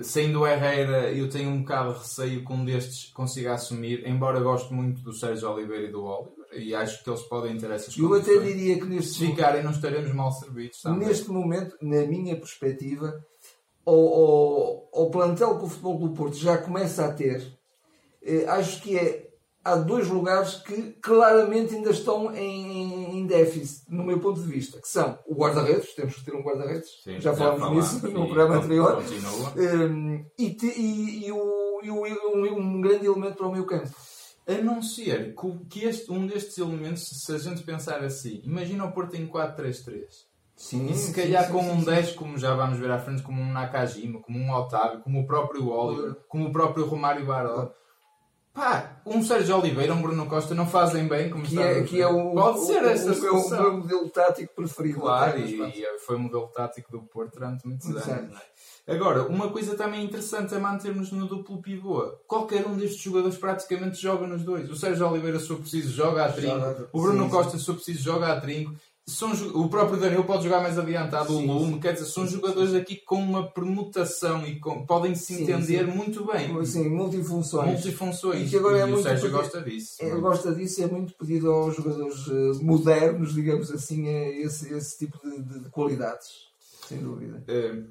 sendo 0.02 0.40
o 0.40 0.46
Herrera, 0.46 1.12
eu 1.12 1.28
tenho 1.28 1.50
um 1.50 1.60
bocado 1.60 1.92
de 1.92 1.98
receio 1.98 2.44
que 2.44 2.52
um 2.52 2.64
destes 2.64 3.10
consiga 3.12 3.54
assumir, 3.54 4.06
embora 4.06 4.40
goste 4.40 4.72
muito 4.72 5.02
do 5.02 5.12
Sérgio 5.12 5.50
Oliveira 5.50 5.88
e 5.88 5.92
do 5.92 6.04
Oliver, 6.04 6.46
e 6.52 6.74
acho 6.74 7.02
que 7.02 7.10
eles 7.10 7.22
podem 7.22 7.56
ter 7.56 7.70
essas 7.70 7.96
Eu 7.96 8.12
até 8.14 8.38
diria 8.38 8.78
que 8.78 8.86
neste 8.86 9.18
Se 9.18 9.26
ficarem, 9.26 9.62
não 9.62 9.70
estaremos 9.70 10.12
mal 10.12 10.32
servidos. 10.32 10.80
Também. 10.80 11.08
Neste 11.08 11.30
momento, 11.30 11.76
na 11.82 12.06
minha 12.06 12.36
perspectiva, 12.36 13.24
o, 13.84 13.92
o, 13.92 14.88
o 15.04 15.10
plantel 15.10 15.58
que 15.58 15.64
o 15.64 15.68
Futebol 15.68 15.98
do 15.98 16.10
Porto 16.10 16.36
já 16.36 16.58
começa 16.58 17.04
a 17.04 17.12
ter, 17.12 17.58
eh, 18.22 18.44
acho 18.46 18.82
que 18.82 18.98
é 18.98 19.27
há 19.68 19.76
dois 19.76 20.08
lugares 20.08 20.54
que 20.54 20.92
claramente 21.02 21.74
ainda 21.74 21.90
estão 21.90 22.34
em, 22.34 23.18
em 23.18 23.26
déficit, 23.26 23.84
no 23.88 24.04
meu 24.04 24.18
ponto 24.18 24.40
de 24.40 24.46
vista, 24.46 24.80
que 24.80 24.88
são 24.88 25.18
o 25.26 25.34
guarda-redes, 25.34 25.94
temos 25.94 26.16
que 26.16 26.24
ter 26.24 26.34
um 26.34 26.42
guarda-redes, 26.42 26.88
já 27.18 27.34
falámos 27.34 27.70
nisso 27.70 28.08
no 28.08 28.26
programa 28.26 28.56
anterior, 28.56 29.02
um, 29.56 30.24
e, 30.38 30.50
te, 30.50 30.66
e, 30.66 31.26
e, 31.26 31.32
o, 31.32 31.80
e 31.82 31.90
um, 31.90 32.58
um, 32.58 32.80
grande 32.80 33.06
elemento 33.06 33.36
para 33.36 33.46
o 33.46 33.52
meu 33.52 33.66
campo. 33.66 33.90
A 34.46 34.62
não 34.62 34.80
ser 34.80 35.34
que 35.68 35.84
este, 35.84 36.10
um 36.10 36.26
destes 36.26 36.56
elementos, 36.56 37.06
se 37.06 37.34
a 37.34 37.38
gente 37.38 37.62
pensar 37.62 38.02
assim, 38.02 38.40
imagina 38.44 38.86
o 38.86 38.92
Porto 38.92 39.14
em 39.14 39.26
4-3-3. 39.26 40.28
Sim, 40.56 40.90
e 40.90 40.94
se 40.94 41.14
calhar 41.14 41.46
sim, 41.46 41.52
com 41.52 41.62
sim, 41.62 41.70
um 41.70 41.84
10, 41.84 42.12
como 42.14 42.36
já 42.36 42.52
vamos 42.52 42.78
ver 42.80 42.90
à 42.90 42.98
frente, 42.98 43.22
como 43.22 43.40
um 43.40 43.52
Nakajima, 43.52 44.20
como 44.20 44.38
um 44.38 44.50
Otávio, 44.50 45.00
como 45.00 45.20
o 45.20 45.26
próprio 45.26 45.68
Oliver, 45.68 46.16
como 46.28 46.48
o 46.48 46.52
próprio 46.52 46.84
Romário 46.84 47.24
Baró, 47.24 47.70
Pá, 48.58 49.00
um 49.06 49.22
Sérgio 49.22 49.56
Oliveira, 49.56 49.94
um 49.94 50.02
Bruno 50.02 50.26
Costa 50.26 50.52
não 50.52 50.66
fazem 50.66 51.06
bem, 51.06 51.30
como 51.30 51.44
que 51.44 51.56
é, 51.56 51.80
que 51.84 52.02
é 52.02 52.08
o, 52.08 52.32
Pode 52.32 52.66
ser 52.66 52.82
o, 52.82 52.88
essa 52.88 53.12
o, 53.12 53.20
meu, 53.20 53.34
o 53.36 53.50
meu 53.50 53.76
modelo 53.78 54.10
tático 54.10 54.52
preferido. 54.52 54.98
Claro, 54.98 55.38
e, 55.38 55.62
e, 55.62 55.98
foi 56.00 56.16
o 56.16 56.18
modelo 56.18 56.48
tático 56.48 56.90
do 56.90 57.00
Porto 57.02 57.34
durante 57.34 57.64
muitos 57.64 57.88
anos. 57.88 58.36
É? 58.84 58.92
Agora, 58.92 59.28
uma 59.28 59.48
coisa 59.48 59.76
também 59.76 60.02
interessante 60.02 60.56
é 60.56 60.58
mantermos 60.58 61.12
no 61.12 61.28
duplo 61.28 61.62
pivô. 61.62 62.02
Qualquer 62.26 62.66
um 62.66 62.76
destes 62.76 63.00
jogadores 63.00 63.38
praticamente 63.38 64.02
joga 64.02 64.26
nos 64.26 64.42
dois. 64.42 64.68
O 64.68 64.74
Sérgio 64.74 65.08
Oliveira, 65.08 65.38
se 65.38 65.46
for 65.46 65.58
preciso, 65.58 65.94
joga 65.94 66.24
a 66.24 66.32
trinco. 66.32 66.88
O 66.92 67.00
Bruno 67.00 67.24
sim, 67.26 67.30
Costa, 67.30 67.58
se 67.58 67.64
for 67.64 67.74
preciso, 67.76 68.02
joga 68.02 68.32
a 68.32 68.40
trinco 68.40 68.74
são, 69.08 69.32
o 69.54 69.68
próprio 69.70 69.98
Daniel 69.98 70.22
pode 70.22 70.44
jogar 70.44 70.60
mais 70.60 70.78
adiantado, 70.78 71.34
sim, 71.34 71.48
o 71.48 71.52
Lume, 71.52 71.80
quer 71.80 71.94
dizer, 71.94 72.04
são 72.04 72.26
jogadores 72.26 72.74
aqui 72.74 72.96
com 72.96 73.16
uma 73.16 73.50
permutação 73.50 74.46
e 74.46 74.60
com, 74.60 74.84
podem 74.84 75.14
se 75.14 75.42
entender 75.42 75.86
sim, 75.86 75.90
muito 75.90 76.26
bem. 76.26 76.64
Sim, 76.66 76.90
multifunções. 76.90 77.72
Multifunções. 77.72 78.46
E, 78.46 78.50
que 78.50 78.56
agora 78.58 78.78
é 78.78 78.82
e 78.82 78.84
muito 78.84 79.00
o 79.00 79.02
Sérgio 79.02 79.22
pedido, 79.22 79.38
gosta 79.38 79.62
disso. 79.62 79.96
É, 80.00 80.10
gosta 80.10 80.54
disso 80.54 80.80
e 80.80 80.84
é 80.84 80.86
muito 80.86 81.14
pedido 81.14 81.50
aos 81.50 81.74
jogadores 81.74 82.26
uh, 82.26 82.62
modernos, 82.62 83.32
digamos 83.32 83.70
assim, 83.70 84.06
é 84.08 84.42
esse, 84.42 84.72
esse 84.74 84.98
tipo 84.98 85.18
de, 85.24 85.42
de, 85.42 85.60
de 85.64 85.70
qualidades, 85.70 86.28
sem 86.86 86.98
dúvida. 86.98 87.42
É, 87.48 87.82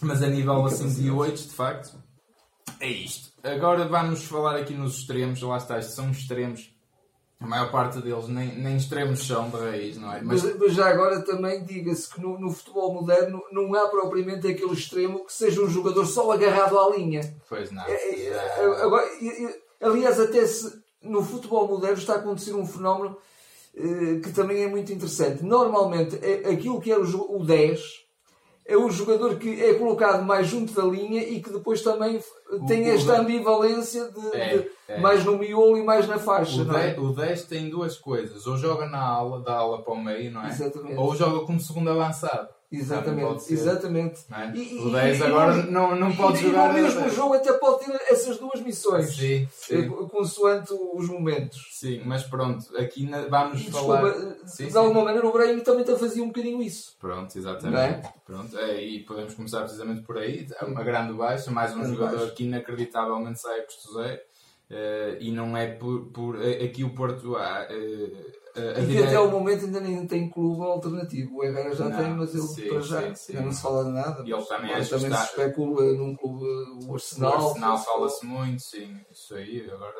mas 0.00 0.22
a 0.22 0.28
nível 0.28 0.64
assim 0.64 0.88
de 0.88 1.10
8, 1.10 1.48
de 1.48 1.52
facto, 1.52 1.98
é 2.78 2.88
isto. 2.88 3.32
Agora 3.42 3.88
vamos 3.88 4.22
falar 4.22 4.54
aqui 4.56 4.74
nos 4.74 4.98
extremos, 4.98 5.42
lá 5.42 5.56
está, 5.56 5.82
são 5.82 6.12
extremos 6.12 6.72
a 7.40 7.46
maior 7.46 7.70
parte 7.70 8.00
deles 8.00 8.28
nem, 8.28 8.54
nem 8.58 8.76
extremos 8.76 9.26
são 9.26 9.48
de 9.48 9.56
raiz, 9.56 9.96
não 9.96 10.12
é? 10.12 10.20
Mas, 10.20 10.42
mas, 10.58 10.74
já 10.74 10.88
agora 10.88 11.22
também 11.22 11.64
diga-se 11.64 12.12
que 12.12 12.20
no, 12.20 12.38
no, 12.38 12.52
futebol 12.52 12.92
moderno 12.92 13.42
não 13.50 13.74
há 13.74 13.88
propriamente 13.88 14.46
aquele 14.46 14.74
extremo 14.74 15.24
que 15.24 15.32
seja 15.32 15.62
um 15.62 15.68
jogador 15.68 16.04
só 16.04 16.30
agarrado 16.30 16.78
à 16.78 16.94
linha. 16.94 17.34
Pois 17.48 17.70
não. 17.70 17.82
É, 17.86 17.92
é, 17.92 18.26
é 18.28 18.82
agora, 18.82 19.08
aliás, 19.80 20.20
até 20.20 20.46
se 20.46 20.80
no 21.02 21.24
futebol 21.24 21.66
moderno 21.66 21.96
está 21.96 22.14
a 22.14 22.18
acontecer 22.18 22.52
um 22.52 22.66
fenómeno 22.66 23.16
eh, 23.74 24.20
que 24.22 24.32
também 24.32 24.62
é 24.62 24.68
muito 24.68 24.92
interessante. 24.92 25.42
Normalmente, 25.42 26.18
é, 26.22 26.50
aquilo 26.50 26.80
que 26.80 26.92
era 26.92 27.00
o, 27.00 27.36
o 27.40 27.44
10 27.44 28.04
é 28.70 28.76
o 28.76 28.88
jogador 28.88 29.36
que 29.36 29.60
é 29.60 29.74
colocado 29.74 30.24
mais 30.24 30.46
junto 30.46 30.72
da 30.72 30.84
linha 30.84 31.20
e 31.22 31.42
que 31.42 31.50
depois 31.50 31.82
também 31.82 32.22
tem 32.68 32.88
o, 32.88 32.94
esta 32.94 33.20
ambivalência 33.20 34.08
de, 34.10 34.36
é, 34.36 34.58
de 34.58 34.70
é. 34.86 35.00
mais 35.00 35.24
no 35.24 35.36
miolo 35.36 35.76
e 35.76 35.82
mais 35.82 36.06
na 36.06 36.18
faixa. 36.18 36.62
O 36.62 36.64
10, 36.64 36.96
é? 36.96 37.00
o 37.00 37.12
10 37.12 37.44
tem 37.44 37.68
duas 37.68 37.96
coisas, 37.96 38.46
ou 38.46 38.56
joga 38.56 38.86
na 38.86 39.02
ala, 39.02 39.40
da 39.40 39.54
ala 39.54 39.82
para 39.82 39.92
o 39.92 40.00
meio, 40.00 40.30
não 40.30 40.44
é? 40.44 40.50
Exatamente. 40.50 40.96
Ou 40.96 41.16
joga 41.16 41.44
como 41.44 41.58
segundo 41.58 41.90
avançado. 41.90 42.48
Exatamente, 42.72 43.52
exatamente. 43.52 44.20
É? 44.30 44.56
E, 44.56 44.78
o 44.78 44.90
10 44.92 45.22
agora 45.22 45.56
e, 45.56 45.70
não, 45.70 45.96
não 45.96 46.14
pode 46.14 46.38
e, 46.38 46.42
jogar. 46.42 46.68
E 46.68 46.80
o 46.80 46.84
mesmo 46.84 47.10
jogo 47.10 47.34
até 47.34 47.52
pode 47.54 47.84
ter 47.84 48.00
essas 48.08 48.38
duas 48.38 48.60
missões, 48.60 49.16
sim, 49.16 49.48
sim. 49.50 49.74
Eh, 49.74 49.88
consoante 50.08 50.72
os 50.94 51.08
momentos. 51.08 51.68
Sim, 51.72 52.02
mas 52.04 52.22
pronto, 52.22 52.64
aqui 52.76 53.06
na, 53.06 53.22
vamos 53.22 53.64
falar. 53.64 54.02
Desculpa, 54.12 54.46
sim, 54.46 54.68
de 54.68 54.76
alguma 54.76 55.04
maneira 55.04 55.26
o 55.26 55.32
Brahim 55.32 55.58
também 55.60 55.80
está 55.80 55.94
a 55.94 55.98
fazer 55.98 56.20
um 56.20 56.28
bocadinho 56.28 56.62
isso. 56.62 56.96
Pronto, 57.00 57.36
exatamente. 57.36 58.06
É? 58.06 58.12
Pronto, 58.24 58.56
é, 58.56 58.80
e 58.80 59.00
podemos 59.00 59.34
começar 59.34 59.62
precisamente 59.62 60.02
por 60.02 60.16
aí. 60.16 60.46
É 60.60 60.64
uma 60.64 60.84
grande 60.84 61.12
baixa, 61.12 61.50
mais 61.50 61.72
um 61.72 61.80
grande 61.80 61.96
jogador 61.96 62.18
baixo. 62.18 62.34
que 62.34 62.44
inacreditavelmente 62.44 63.40
sai 63.40 63.58
a 63.58 63.64
custo 63.64 63.94
zero. 63.94 64.20
Uh, 64.70 65.18
e 65.18 65.32
não 65.32 65.56
é 65.56 65.66
por, 65.66 66.12
por 66.12 66.36
aqui 66.40 66.84
o 66.84 66.94
Porto 66.94 67.32
uh, 67.32 68.40
Uh, 68.50 68.90
e 68.90 68.98
até 68.98 69.18
o 69.18 69.30
momento 69.30 69.64
ainda 69.64 69.80
nem 69.80 70.04
tem 70.08 70.28
clube 70.28 70.62
alternativo. 70.62 71.36
O 71.36 71.44
Herrera 71.44 71.72
já 71.72 71.88
não, 71.88 71.96
tem, 71.96 72.10
mas 72.14 72.34
ele 72.34 72.42
sim, 72.42 72.68
para 72.68 72.80
já 72.80 73.14
sim, 73.14 73.36
sim. 73.36 73.44
não 73.44 73.52
se 73.52 73.62
fala 73.62 73.84
de 73.84 73.90
nada. 73.90 74.24
E 74.26 74.32
ele 74.32 74.42
também, 74.42 74.72
acho 74.72 74.90
também 74.90 75.06
está... 75.06 75.18
se 75.18 75.30
especula 75.30 75.92
num 75.92 76.16
clube, 76.16 76.44
o 76.84 76.92
Arsenal. 76.92 77.30
O 77.30 77.48
Arsenal 77.48 77.78
fala-se 77.78 78.26
muito, 78.26 78.60
sim. 78.60 78.96
Isso 79.12 79.36
aí 79.36 79.70
agora 79.70 79.94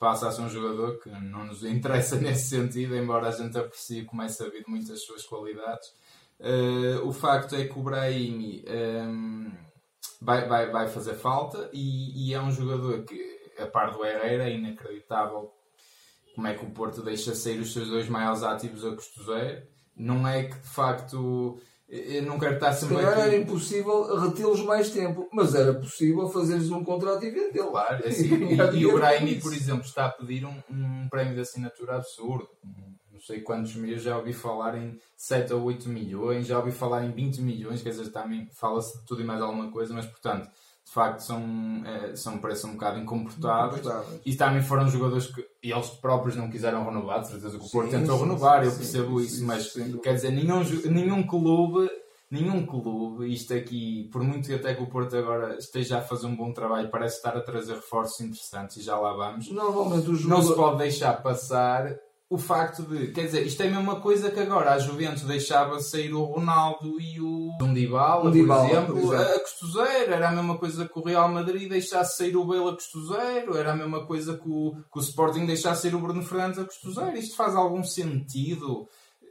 passa 0.00 0.26
a 0.26 0.32
ser 0.32 0.42
um 0.42 0.48
jogador 0.48 0.98
que 0.98 1.10
não 1.10 1.46
nos 1.46 1.62
interessa 1.62 2.16
nesse 2.20 2.48
sentido, 2.48 2.96
embora 2.96 3.28
a 3.28 3.30
gente 3.32 3.56
aprecie 3.56 4.04
como 4.04 4.22
é 4.22 4.28
sabido 4.28 4.64
muitas 4.68 5.04
suas 5.04 5.22
qualidades. 5.24 5.88
O 7.04 7.12
facto 7.12 7.54
é 7.54 7.68
que 7.68 7.78
o 7.78 7.82
Brahimi 7.82 8.64
um, 8.66 8.72
ehm, 8.72 9.52
vai, 10.20 10.48
vai, 10.48 10.70
vai 10.72 10.88
fazer 10.88 11.14
falta 11.14 11.70
e, 11.72 12.30
e 12.30 12.34
é 12.34 12.40
um 12.40 12.50
jogador 12.50 13.04
que, 13.04 13.41
a 13.58 13.66
par 13.66 13.92
do 13.92 14.04
Herrera, 14.04 14.48
é 14.48 14.54
inacreditável 14.54 15.52
como 16.34 16.46
é 16.46 16.54
que 16.54 16.64
o 16.64 16.70
Porto 16.70 17.02
deixa 17.02 17.34
sair 17.34 17.58
os 17.60 17.72
seus 17.72 17.88
dois 17.88 18.08
maiores 18.08 18.42
ativos 18.42 18.84
a 18.84 18.94
custo 18.94 19.24
zero. 19.24 19.62
Não 19.94 20.26
é 20.26 20.44
que 20.44 20.58
de 20.58 20.68
facto 20.68 21.60
eu 21.92 22.22
não 22.22 22.38
quero 22.38 22.54
estar 22.54 22.72
sempre. 22.72 22.96
Se 22.96 23.02
calhar 23.02 23.20
era 23.20 23.36
impossível 23.36 24.18
retê-los 24.18 24.64
mais 24.64 24.88
tempo, 24.88 25.28
mas 25.30 25.54
era 25.54 25.74
possível 25.74 26.26
fazer-lhes 26.26 26.70
um 26.70 26.82
contrato 26.82 27.22
e 27.22 27.30
vendê-lo. 27.30 27.70
Claro, 27.70 28.02
é 28.02 28.08
assim, 28.08 28.32
e, 28.48 28.78
e, 28.78 28.86
o 28.86 28.94
Brahimi, 28.94 29.38
por 29.38 29.52
exemplo, 29.52 29.84
está 29.84 30.06
a 30.06 30.10
pedir 30.10 30.46
um, 30.46 30.56
um 30.70 31.06
prémio 31.10 31.34
de 31.34 31.42
assinatura 31.42 31.96
absurdo. 31.96 32.48
Não 33.12 33.20
sei 33.20 33.42
quantos 33.42 33.76
milhões, 33.76 34.02
já 34.02 34.16
ouvi 34.16 34.32
falar 34.32 34.76
em 34.78 34.98
7 35.18 35.52
ou 35.52 35.64
8 35.64 35.86
milhões, 35.90 36.46
já 36.46 36.58
ouvi 36.58 36.72
falar 36.72 37.04
em 37.04 37.10
20 37.10 37.42
milhões, 37.42 37.82
quer 37.82 37.90
dizer, 37.90 38.10
também 38.10 38.48
fala-se 38.54 38.98
de 38.98 39.04
tudo 39.04 39.20
e 39.20 39.24
mais 39.24 39.42
alguma 39.42 39.70
coisa, 39.70 39.92
mas 39.92 40.06
portanto 40.06 40.48
de 40.84 40.92
facto 40.92 41.20
são, 41.20 41.42
é, 41.86 42.16
são 42.16 42.38
preços 42.38 42.64
um 42.64 42.72
bocado 42.72 42.98
incomportáveis. 42.98 43.86
E 44.26 44.34
também 44.34 44.62
foram 44.62 44.88
jogadores 44.88 45.26
que 45.26 45.44
eles 45.62 45.88
próprios 45.88 46.36
não 46.36 46.50
quiseram 46.50 46.84
renovar, 46.84 47.20
de 47.20 47.28
certeza 47.28 47.58
que 47.58 47.64
o 47.64 47.70
Porto 47.70 47.90
tentou 47.90 48.16
sim, 48.16 48.24
renovar, 48.24 48.62
sim, 48.62 48.70
eu 48.70 48.76
percebo 48.76 49.20
sim, 49.20 49.26
isso, 49.26 49.46
mas 49.46 49.72
quer 50.02 50.14
dizer, 50.14 50.32
nenhum, 50.32 50.62
nenhum 50.90 51.22
clube, 51.22 51.88
nenhum 52.30 52.66
clube, 52.66 53.32
isto 53.32 53.54
aqui, 53.54 54.08
por 54.12 54.22
muito 54.22 54.48
que 54.48 54.54
até 54.54 54.74
que 54.74 54.82
o 54.82 54.86
Porto 54.86 55.16
agora 55.16 55.56
esteja 55.56 55.98
a 55.98 56.02
fazer 56.02 56.26
um 56.26 56.36
bom 56.36 56.52
trabalho, 56.52 56.90
parece 56.90 57.16
estar 57.16 57.36
a 57.36 57.40
trazer 57.40 57.74
reforços 57.74 58.20
interessantes 58.20 58.76
e 58.76 58.82
já 58.82 58.98
lá 58.98 59.12
vamos. 59.12 59.50
Normalmente 59.50 60.10
o 60.10 60.14
jogador... 60.16 60.42
Não 60.42 60.48
se 60.48 60.54
pode 60.56 60.78
deixar 60.78 61.22
passar 61.22 61.96
o 62.32 62.38
facto 62.38 62.82
de, 62.84 63.08
quer 63.08 63.26
dizer, 63.26 63.46
isto 63.46 63.62
é 63.62 63.66
a 63.66 63.70
mesma 63.70 64.00
coisa 64.00 64.30
que 64.30 64.40
agora. 64.40 64.72
A 64.72 64.78
Juventus 64.78 65.24
deixava 65.24 65.78
sair 65.80 66.14
o 66.14 66.24
Ronaldo 66.24 66.98
e 66.98 67.20
o 67.20 67.50
Dybala, 67.74 68.30
um 68.30 68.32
por, 68.32 68.38
exemplo, 68.38 68.94
por 68.94 69.14
exemplo, 69.14 69.34
a 69.34 69.40
custo 69.40 69.66
zero, 69.70 70.12
era 70.14 70.28
a 70.30 70.32
mesma 70.32 70.56
coisa 70.56 70.88
que 70.88 70.98
o 70.98 71.02
Real 71.02 71.28
Madrid 71.28 71.68
deixasse 71.68 72.16
sair 72.16 72.34
o 72.34 72.46
Bale 72.46 72.70
a 72.70 72.72
custo 72.72 73.06
zero, 73.06 73.54
era 73.54 73.72
a 73.72 73.76
mesma 73.76 74.06
coisa 74.06 74.38
que 74.38 74.48
o, 74.48 74.72
que 74.90 74.98
o 74.98 75.02
Sporting 75.02 75.44
deixasse 75.44 75.82
sair 75.82 75.94
o 75.94 76.00
Bruno 76.00 76.22
Fernandes 76.22 76.58
a 76.58 76.64
custo 76.64 76.90
zero. 76.94 77.18
Isto 77.18 77.36
faz 77.36 77.54
algum 77.54 77.84
sentido? 77.84 78.88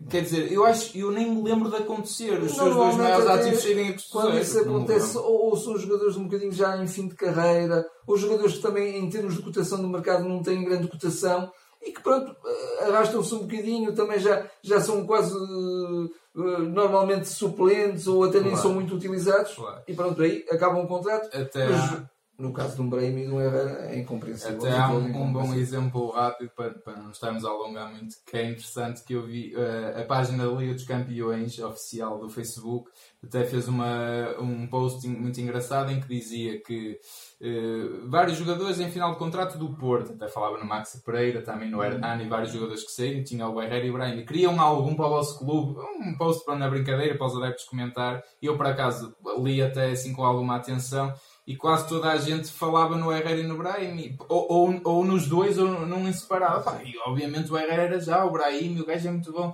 Quer 0.08 0.22
dizer, 0.22 0.52
eu 0.52 0.64
acho 0.64 0.96
eu 0.96 1.10
nem 1.10 1.28
me 1.28 1.42
lembro 1.42 1.72
de 1.72 1.78
acontecer 1.78 2.40
os 2.40 2.52
seus 2.52 2.76
dois 2.76 2.98
maiores 2.98 3.28
ativos 3.28 3.64
saírem 3.64 3.90
a 3.90 3.94
custo 3.94 4.12
Quando 4.12 4.38
isso 4.38 4.60
acontece, 4.60 5.18
ou, 5.18 5.50
ou, 5.50 5.58
são 5.58 5.76
jogadores 5.76 6.18
um 6.18 6.26
bocadinho 6.26 6.52
já 6.52 6.78
em 6.78 6.88
fim 6.88 7.08
de 7.08 7.16
carreira, 7.16 7.84
ou 8.06 8.16
jogadores 8.16 8.58
que 8.58 8.62
também, 8.62 9.00
em 9.00 9.10
termos 9.10 9.38
de 9.38 9.42
cotação 9.42 9.80
no 9.80 9.90
mercado, 9.90 10.30
não 10.30 10.44
têm 10.44 10.64
grande 10.64 10.88
cotação 10.88 11.52
e 11.82 11.92
que 11.92 12.02
pronto, 12.02 12.36
eh, 12.46 12.86
arrastam-se 12.86 13.34
um 13.34 13.40
bocadinho, 13.40 13.94
também 13.94 14.20
já, 14.20 14.48
já 14.62 14.80
são 14.80 15.06
quase 15.06 15.36
uh, 15.36 16.10
normalmente 16.36 17.28
suplentes 17.28 18.08
ou 18.08 18.24
até 18.24 18.40
nem 18.40 18.52
claro. 18.52 18.62
são 18.62 18.74
muito 18.74 18.96
utilizados 18.96 19.56
claro. 19.56 19.82
e 19.88 19.94
pronto, 19.94 20.22
aí 20.22 20.46
acabam 20.52 20.84
o 20.84 20.88
contrato. 20.88 21.36
Até 21.36 21.68
mas, 21.68 22.04
no 22.42 22.52
caso 22.52 22.76
de 22.76 22.82
um 22.82 22.90
Brahim 22.90 23.20
e 23.20 23.26
de 23.26 23.32
um 23.32 23.40
Herrera 23.40 23.88
é 23.92 24.00
incompreensível. 24.00 24.58
Até 24.58 24.72
há 24.72 24.90
um, 24.90 25.24
um 25.24 25.32
bom 25.32 25.54
exemplo 25.54 26.10
rápido 26.12 26.52
para, 26.56 26.72
para 26.72 26.98
não 26.98 27.12
estarmos 27.12 27.46
a 27.46 27.50
alongar 27.50 27.92
muito, 27.92 28.16
que 28.26 28.38
é 28.38 28.50
interessante 28.50 29.04
que 29.04 29.14
eu 29.14 29.26
vi 29.26 29.54
uh, 29.56 30.02
a 30.02 30.04
página 30.04 30.46
da 30.46 30.52
Liga 30.52 30.74
dos 30.74 30.84
Campeões 30.84 31.58
oficial 31.60 32.20
do 32.20 32.30
Facebook 32.30 32.90
até 33.24 33.44
fez 33.46 33.68
uma, 33.68 34.36
um 34.40 34.66
post 34.66 35.08
muito 35.08 35.40
engraçado 35.40 35.92
em 35.92 36.02
que 36.02 36.08
dizia 36.08 36.60
que 36.60 37.00
uh, 37.40 38.10
vários 38.10 38.38
jogadores 38.38 38.80
em 38.80 38.90
final 38.90 39.12
de 39.12 39.20
contrato 39.20 39.60
do 39.60 39.76
Porto, 39.76 40.14
até 40.14 40.28
falava 40.28 40.58
no 40.58 40.66
Max 40.66 41.00
Pereira, 41.06 41.44
também 41.44 41.70
no 41.70 41.84
Hernani, 41.84 42.28
vários 42.28 42.52
jogadores 42.52 42.84
que 42.84 42.92
saíram, 42.92 43.24
tinha 43.24 43.48
o 43.48 43.62
Herrera 43.62 43.86
e 43.86 43.92
o 43.92 43.94
Brahim, 43.94 44.26
queriam 44.26 44.60
algum 44.60 44.96
para 44.96 45.06
o 45.06 45.10
vosso 45.10 45.38
clube, 45.38 45.80
um 46.00 46.18
post 46.18 46.44
para 46.44 46.56
na 46.56 46.68
brincadeira, 46.68 47.16
para 47.16 47.28
os 47.28 47.38
adeptos 47.38 47.66
comentar, 47.66 48.24
eu 48.42 48.58
por 48.58 48.66
acaso 48.66 49.16
li 49.38 49.62
até 49.62 49.92
assim 49.92 50.14
com 50.14 50.24
alguma 50.24 50.56
atenção, 50.56 51.14
e 51.52 51.56
quase 51.58 51.86
toda 51.86 52.10
a 52.10 52.18
gente 52.18 52.48
falava 52.48 52.96
no 52.96 53.12
Herrera 53.12 53.42
e 53.42 53.44
no 53.44 53.58
Brahim, 53.58 54.16
ou, 54.30 54.46
ou, 54.50 54.82
ou 54.86 55.06
nos 55.06 55.28
dois, 55.28 55.58
ou 55.58 55.68
num 55.86 56.08
em 56.08 56.14
separado. 56.14 56.64
e 56.86 56.98
obviamente 57.06 57.52
o 57.52 57.58
Herrera 57.58 57.84
era 57.84 58.00
já, 58.00 58.24
o 58.24 58.32
Brahim, 58.32 58.80
o 58.80 58.86
gajo 58.86 59.10
é 59.10 59.12
muito 59.12 59.34
bom. 59.34 59.54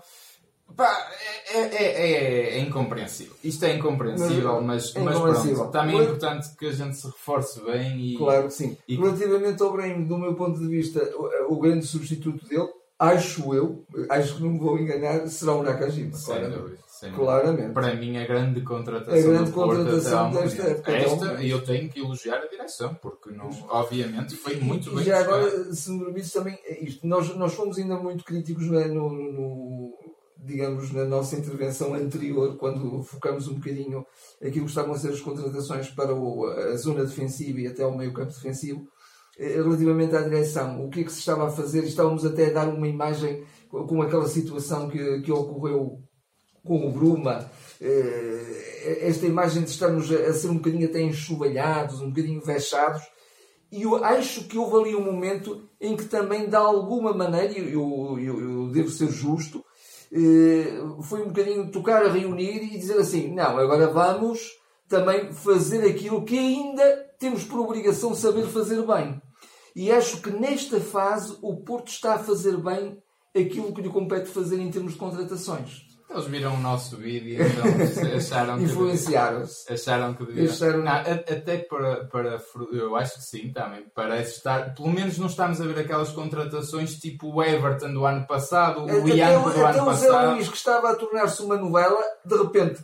Pá, 0.75 0.95
é, 1.55 1.59
é, 1.59 1.83
é, 1.83 2.57
é, 2.57 2.59
incompreensível. 2.59 3.33
Isto 3.43 3.65
é 3.65 3.75
incompreensível, 3.75 4.61
mas, 4.61 4.95
é 4.95 4.99
mas 4.99 5.17
pronto. 5.17 5.71
Também 5.71 5.97
é 5.97 6.03
importante 6.03 6.55
que 6.55 6.67
a 6.67 6.71
gente 6.71 6.97
se 6.97 7.07
reforce 7.07 7.61
bem. 7.61 7.99
E, 7.99 8.17
claro 8.17 8.43
que 8.43 8.53
sim. 8.53 8.77
E... 8.87 8.95
Relativamente 8.95 9.63
ao 9.63 9.71
Brahim, 9.71 10.03
do 10.03 10.19
meu 10.19 10.35
ponto 10.35 10.59
de 10.59 10.67
vista, 10.67 11.01
o, 11.15 11.55
o, 11.55 11.59
grande 11.59 11.87
substituto 11.87 12.45
dele, 12.47 12.69
acho 12.99 13.55
eu, 13.55 13.83
acho 14.09 14.35
que 14.35 14.43
não 14.43 14.51
me 14.51 14.59
vou 14.59 14.77
enganar, 14.77 15.27
será 15.29 15.53
o 15.53 15.63
Nakajima. 15.63 16.13
Sem 16.13 16.47
dúvida. 16.47 16.77
Sem 16.99 17.11
Claramente. 17.11 17.73
Para 17.73 17.93
mim, 17.93 18.17
a 18.17 18.25
grande 18.25 18.61
contratação. 18.61 19.13
A 19.13 19.21
grande 19.21 19.51
contratação 19.51 20.31
desta 20.31 20.63
época. 20.63 20.91
Esta, 20.91 21.43
e 21.43 21.51
eu 21.51 21.63
tenho 21.63 21.87
que 21.89 21.99
elogiar 21.99 22.37
a 22.37 22.47
direção, 22.47 22.95
porque 22.95 23.29
não, 23.29 23.49
obviamente 23.69 24.35
foi 24.35 24.55
muito 24.55 24.89
bem. 24.89 25.01
E 25.01 25.03
já 25.03 25.19
agora, 25.19 25.71
se 25.75 25.91
me 25.91 26.05
permites 26.05 26.31
também, 26.31 26.57
é 26.65 26.83
isto. 26.83 27.05
Nós, 27.05 27.35
nós 27.35 27.53
fomos 27.53 27.77
ainda 27.77 27.97
muito 27.97 28.23
críticos 28.23 28.65
no, 28.65 29.11
no, 29.11 29.93
digamos, 30.37 30.91
na 30.91 31.05
nossa 31.05 31.35
intervenção 31.35 31.93
anterior, 31.93 32.57
quando 32.57 33.03
focamos 33.03 33.47
um 33.47 33.53
bocadinho 33.53 34.03
aquilo 34.41 34.65
que 34.65 34.71
estavam 34.71 34.95
a 34.95 34.97
ser 34.97 35.09
as 35.09 35.21
contratações 35.21 35.89
para 35.89 36.15
o, 36.15 36.47
a 36.47 36.75
zona 36.77 37.05
defensiva 37.05 37.59
e 37.59 37.67
até 37.67 37.85
o 37.85 37.95
meio 37.95 38.11
campo 38.11 38.33
defensivo. 38.33 38.87
Eh, 39.37 39.61
relativamente 39.61 40.15
à 40.15 40.21
direção, 40.23 40.83
o 40.83 40.89
que 40.89 41.01
é 41.01 41.03
que 41.03 41.11
se 41.11 41.19
estava 41.19 41.45
a 41.45 41.51
fazer? 41.51 41.83
Estávamos 41.83 42.25
até 42.25 42.47
a 42.47 42.53
dar 42.53 42.69
uma 42.69 42.87
imagem 42.87 43.43
com 43.69 44.01
aquela 44.01 44.27
situação 44.27 44.89
que, 44.89 45.21
que 45.21 45.31
ocorreu 45.31 46.01
com 46.63 46.87
o 46.87 46.91
Bruma, 46.91 47.49
eh, 47.79 48.99
esta 49.01 49.25
imagem 49.25 49.63
de 49.63 49.69
estarmos 49.69 50.11
a 50.11 50.33
ser 50.33 50.49
um 50.49 50.55
bocadinho 50.55 50.87
até 50.87 51.01
enxovalhados, 51.01 52.01
um 52.01 52.09
bocadinho 52.09 52.41
vexados, 52.43 53.03
e 53.71 53.83
eu 53.83 54.03
acho 54.03 54.45
que 54.45 54.57
houve 54.57 54.89
ali 54.89 54.95
um 54.95 55.03
momento 55.03 55.69
em 55.79 55.95
que 55.95 56.05
também, 56.05 56.47
de 56.47 56.55
alguma 56.55 57.13
maneira, 57.13 57.53
eu, 57.57 58.17
eu, 58.19 58.39
eu 58.39 58.69
devo 58.69 58.89
ser 58.89 59.09
justo, 59.09 59.63
eh, 60.11 60.81
foi 61.03 61.21
um 61.21 61.27
bocadinho 61.27 61.69
tocar 61.69 62.05
a 62.05 62.11
reunir 62.11 62.63
e 62.63 62.77
dizer 62.77 62.97
assim: 62.97 63.33
não, 63.33 63.57
agora 63.57 63.87
vamos 63.87 64.39
também 64.87 65.33
fazer 65.33 65.85
aquilo 65.85 66.23
que 66.23 66.37
ainda 66.37 67.05
temos 67.19 67.43
por 67.43 67.59
obrigação 67.59 68.15
saber 68.15 68.45
fazer 68.47 68.85
bem. 68.85 69.21
E 69.75 69.91
acho 69.91 70.21
que 70.21 70.31
nesta 70.31 70.79
fase 70.79 71.37
o 71.41 71.57
Porto 71.57 71.89
está 71.89 72.15
a 72.15 72.19
fazer 72.19 72.57
bem 72.57 72.97
aquilo 73.35 73.73
que 73.73 73.81
lhe 73.81 73.89
compete 73.89 74.29
fazer 74.29 74.59
em 74.59 74.71
termos 74.71 74.93
de 74.93 74.99
contratações. 74.99 75.86
Eles 76.17 76.29
viram 76.29 76.55
o 76.55 76.59
nosso 76.59 76.97
vídeo 76.97 77.37
então 77.45 78.17
acharam 78.17 78.57
que. 78.57 78.63
Influenciaram-se. 78.63 79.71
Acharam 79.71 80.13
que 80.15 80.25
deviam. 80.25 80.51
Acharam... 80.51 80.83
Não, 80.83 80.91
até 80.91 81.57
para, 81.57 82.05
para. 82.05 82.41
Eu 82.71 82.95
acho 82.95 83.15
que 83.15 83.23
sim, 83.23 83.51
também. 83.51 83.85
Parece 83.93 84.37
estar. 84.37 84.73
Pelo 84.73 84.89
menos 84.89 85.17
não 85.17 85.27
estamos 85.27 85.61
a 85.61 85.65
ver 85.65 85.79
aquelas 85.79 86.09
contratações 86.09 86.95
tipo 86.95 87.33
o 87.35 87.43
Everton 87.43 87.93
do 87.93 88.05
ano 88.05 88.25
passado, 88.25 88.83
o 88.83 89.07
Ian 89.07 89.41
do 89.41 89.49
ano 89.49 89.53
passado. 89.53 89.67
Até 89.67 89.83
o 89.83 89.93
Zé 89.93 90.21
Luís 90.31 90.49
que 90.49 90.57
estava 90.57 90.89
a 90.89 90.95
tornar-se 90.95 91.41
uma 91.43 91.57
novela, 91.57 92.01
de 92.25 92.35
repente, 92.35 92.83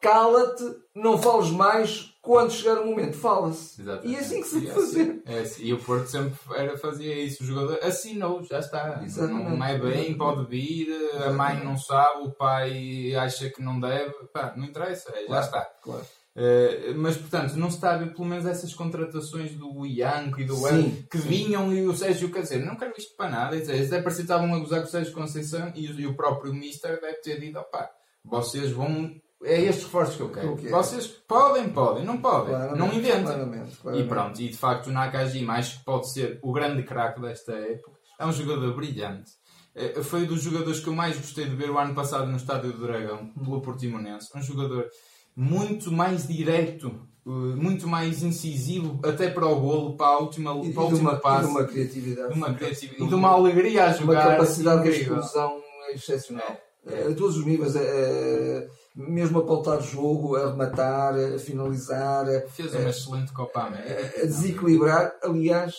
cala-te, 0.00 0.64
não 0.94 1.16
fales 1.16 1.50
mais, 1.50 2.12
quando 2.26 2.50
chegar 2.50 2.80
o 2.80 2.86
momento, 2.86 3.16
fala-se. 3.16 3.80
E 4.02 4.16
é 4.16 4.18
assim 4.18 4.40
que 4.40 4.48
se 4.48 4.60
deve 4.60 4.72
fazer. 4.72 5.22
É 5.24 5.38
assim. 5.38 5.62
E 5.64 5.72
o 5.72 5.78
Porto 5.78 6.08
sempre 6.08 6.36
era, 6.56 6.76
fazia 6.76 7.14
isso. 7.22 7.44
O 7.44 7.46
jogador 7.46 7.78
assinou, 7.80 8.42
já 8.42 8.58
está. 8.58 9.00
Exatamente. 9.04 9.56
Não 9.56 9.64
é 9.64 9.78
bem, 9.78 10.18
pode 10.18 10.44
vir, 10.46 10.88
a 11.24 11.30
mãe 11.30 11.64
não 11.64 11.78
sabe, 11.78 12.26
o 12.26 12.32
pai 12.32 13.14
acha 13.14 13.48
que 13.48 13.62
não 13.62 13.78
deve. 13.78 14.12
Pá, 14.32 14.52
não 14.56 14.64
interessa, 14.64 15.12
é, 15.14 15.20
já 15.20 15.26
claro, 15.26 15.44
está. 15.44 15.64
Claro. 15.80 16.06
Uh, 16.34 16.98
mas 16.98 17.16
portanto, 17.16 17.54
não 17.54 17.70
se 17.70 17.76
está 17.76 17.94
a 17.94 17.96
ver 17.96 18.12
pelo 18.12 18.26
menos 18.26 18.44
essas 18.44 18.74
contratações 18.74 19.52
do 19.52 19.86
Ianco 19.86 20.40
e 20.40 20.44
do 20.44 20.66
El 20.66 20.90
que 21.08 21.18
sim. 21.18 21.28
vinham 21.28 21.72
e 21.72 21.86
o 21.86 21.96
Sérgio 21.96 22.30
quer 22.30 22.42
dizer, 22.42 22.58
não 22.58 22.74
quero 22.74 22.92
isto 22.98 23.16
para 23.16 23.30
nada. 23.30 23.56
Eles 23.56 23.70
até 23.70 24.02
parecia 24.02 24.24
que 24.24 24.32
estavam 24.32 24.52
a 24.52 24.58
gozar 24.58 24.80
com 24.80 24.88
o 24.88 24.90
Sérgio 24.90 25.14
Conceição 25.14 25.72
e, 25.76 25.86
e 25.86 26.06
o 26.08 26.16
próprio 26.16 26.52
Mister 26.52 27.00
deve 27.00 27.18
ter 27.18 27.38
dito: 27.38 27.56
opá, 27.60 27.88
vocês 28.24 28.72
vão 28.72 29.14
é 29.44 29.62
estes 29.62 29.84
reforços 29.84 30.16
que 30.16 30.22
eu 30.22 30.30
quero. 30.30 30.56
Que 30.56 30.68
Vocês 30.68 31.06
podem, 31.06 31.68
podem, 31.68 32.04
não 32.04 32.18
podem. 32.18 32.54
Claramente, 32.54 32.78
não 32.78 32.92
inventem. 32.92 33.24
Claramente, 33.24 33.76
claramente. 33.76 34.06
E 34.06 34.08
pronto, 34.08 34.40
e 34.40 34.48
de 34.48 34.56
facto 34.56 34.86
o 34.88 34.92
Nakajima 34.92 35.54
acho 35.54 35.78
que 35.78 35.84
pode 35.84 36.10
ser 36.12 36.38
o 36.42 36.52
grande 36.52 36.82
craque 36.82 37.20
desta 37.20 37.52
época. 37.52 37.92
É 38.18 38.26
um 38.26 38.32
jogador 38.32 38.74
brilhante. 38.74 39.32
É, 39.74 40.02
foi 40.02 40.24
dos 40.24 40.40
jogadores 40.40 40.80
que 40.80 40.88
eu 40.88 40.94
mais 40.94 41.16
gostei 41.18 41.44
de 41.44 41.54
ver 41.54 41.70
o 41.70 41.78
ano 41.78 41.94
passado 41.94 42.26
no 42.26 42.36
Estádio 42.36 42.72
do 42.72 42.86
Dragão, 42.86 43.28
pelo 43.28 43.60
Portimonense. 43.60 44.30
Um 44.34 44.42
jogador 44.42 44.88
muito 45.36 45.92
mais 45.92 46.26
direto, 46.26 47.06
eh, 47.26 47.30
muito 47.30 47.86
mais 47.86 48.22
incisivo, 48.22 48.98
até 49.04 49.28
para 49.28 49.46
o 49.46 49.60
golo, 49.60 49.94
para 49.94 50.06
a 50.06 50.18
última, 50.18 50.52
e, 50.64 50.72
para 50.72 50.82
a 50.82 50.86
última 50.86 51.10
uma, 51.10 51.20
passe. 51.20 51.44
E 51.44 51.46
de 51.46 51.50
uma 51.50 51.64
criatividade. 51.64 52.32
De 52.32 52.38
uma 52.38 52.54
criatividade. 52.54 53.04
E 53.04 53.06
de 53.06 53.14
uma 53.14 53.28
alegria 53.28 53.84
a 53.84 53.92
jogar. 53.92 54.28
Uma 54.28 54.36
capacidade 54.36 54.82
de 54.82 54.88
explosão 54.88 55.60
excepcional. 55.92 56.56
É. 56.86 57.08
A 57.08 57.14
todos 57.14 57.36
os 57.36 57.44
níveis. 57.44 57.76
É, 57.76 58.68
mesmo 58.96 59.40
a 59.40 59.44
pautar 59.44 59.78
o 59.78 59.82
jogo, 59.82 60.36
a 60.36 60.50
rematar, 60.50 61.14
a 61.14 61.38
finalizar. 61.38 62.26
Fez 62.48 62.74
uma 62.74 62.88
excelente 62.88 63.32
Copa 63.32 63.64
América. 63.64 64.22
A 64.22 64.26
desequilibrar. 64.26 65.12
Aliás, 65.22 65.74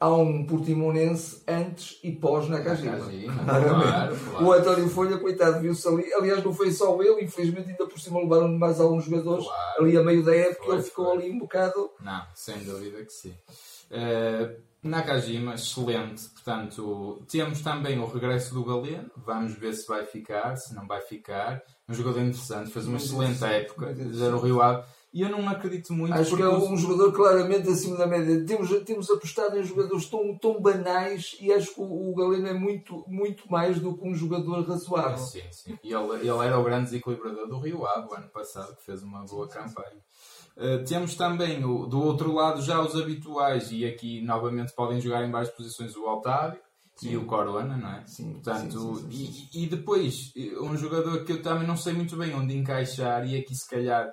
há 0.00 0.12
um 0.12 0.44
portimonense 0.44 1.44
antes 1.46 2.00
e 2.02 2.10
pós 2.10 2.48
na 2.48 2.58
Nakajima. 2.58 2.98
Claro, 3.44 4.16
claro. 4.30 4.44
O 4.44 4.52
António 4.52 4.88
Folha, 4.88 5.18
coitado, 5.18 5.60
viu-se 5.60 5.86
ali. 5.86 6.12
Aliás, 6.14 6.42
não 6.42 6.52
foi 6.52 6.72
só 6.72 7.00
ele, 7.00 7.24
infelizmente, 7.24 7.70
ainda 7.70 7.86
por 7.86 8.00
cima 8.00 8.18
levaram 8.18 8.48
mais 8.48 8.80
alguns 8.80 9.04
jogadores 9.04 9.44
claro. 9.44 9.82
ali 9.82 9.96
a 9.96 10.02
meio 10.02 10.24
da 10.24 10.34
época. 10.34 10.64
Foi, 10.64 10.74
ele 10.74 10.82
ficou 10.82 11.04
foi. 11.04 11.16
ali 11.16 11.30
um 11.30 11.38
bocado. 11.38 11.90
Não, 12.00 12.22
sem 12.34 12.58
dúvida 12.64 13.04
que 13.04 13.12
sim. 13.12 13.34
Uh, 13.90 14.60
Nakajima, 14.82 15.54
excelente. 15.54 16.28
Portanto, 16.30 17.22
temos 17.30 17.60
também 17.60 18.00
o 18.00 18.06
regresso 18.06 18.52
do 18.52 18.64
Galeno. 18.64 19.10
Vamos 19.16 19.54
ver 19.54 19.74
se 19.74 19.86
vai 19.86 20.04
ficar, 20.04 20.56
se 20.56 20.74
não 20.74 20.86
vai 20.88 21.00
ficar. 21.00 21.62
Um 21.92 21.94
jogador 21.94 22.20
interessante, 22.20 22.70
fez 22.70 22.86
uma 22.86 22.98
muito 22.98 23.04
excelente 23.04 23.44
época. 23.44 23.94
Já 24.12 24.34
o 24.34 24.40
Rio 24.40 24.62
Ave 24.62 24.84
e 25.12 25.20
eu 25.20 25.28
não 25.28 25.46
acredito 25.46 25.92
muito. 25.92 26.14
Acho 26.14 26.34
que 26.34 26.42
é 26.42 26.48
um 26.48 26.74
jogador 26.74 27.12
claramente 27.12 27.68
acima 27.68 27.98
da 27.98 28.06
média. 28.06 28.46
Temos, 28.46 28.70
temos 28.84 29.10
apostado 29.10 29.58
em 29.58 29.62
jogadores 29.62 30.06
tão, 30.06 30.38
tão 30.38 30.58
banais 30.58 31.36
e 31.38 31.52
acho 31.52 31.74
que 31.74 31.80
o, 31.82 32.10
o 32.10 32.14
Galeno 32.14 32.48
é 32.48 32.54
muito, 32.54 33.04
muito 33.06 33.50
mais 33.52 33.78
do 33.78 33.94
que 33.94 34.08
um 34.08 34.14
jogador 34.14 34.66
razoável. 34.66 35.18
Sim, 35.18 35.42
sim. 35.50 35.78
E 35.84 35.92
ele, 35.92 36.14
ele 36.14 36.46
era 36.46 36.58
o 36.58 36.64
grande 36.64 36.84
desequilibrador 36.84 37.46
do 37.46 37.58
Rio 37.58 37.84
Ave 37.84 38.08
o 38.08 38.14
ano 38.14 38.28
passado, 38.28 38.74
que 38.74 38.82
fez 38.82 39.02
uma 39.02 39.22
boa 39.26 39.46
campanha. 39.46 40.00
Uh, 40.56 40.82
temos 40.86 41.14
também 41.14 41.62
o, 41.62 41.84
do 41.86 42.02
outro 42.02 42.32
lado 42.32 42.62
já 42.62 42.80
os 42.80 42.98
habituais, 42.98 43.70
e 43.70 43.84
aqui 43.84 44.22
novamente 44.22 44.72
podem 44.72 44.98
jogar 44.98 45.26
em 45.26 45.30
várias 45.30 45.50
posições 45.50 45.94
o 45.94 46.06
Otávio 46.06 46.58
sim. 46.96 47.10
e 47.10 47.16
o 47.16 47.26
Corona, 47.26 47.76
não 47.76 47.88
é? 47.88 48.04
Sim, 48.06 48.34
Portanto, 48.34 48.96
sim, 48.96 49.10
sim, 49.10 49.48
e, 49.54 49.64
e, 49.64 49.66
depois 49.66 50.32
um 50.60 50.76
jogador 50.76 51.24
que 51.24 51.32
eu 51.32 51.42
também 51.42 51.66
não 51.66 51.76
sei 51.76 51.92
muito 51.92 52.16
bem 52.16 52.34
onde 52.34 52.56
encaixar, 52.56 53.26
e 53.26 53.36
aqui 53.36 53.54
se 53.54 53.68
calhar 53.68 54.12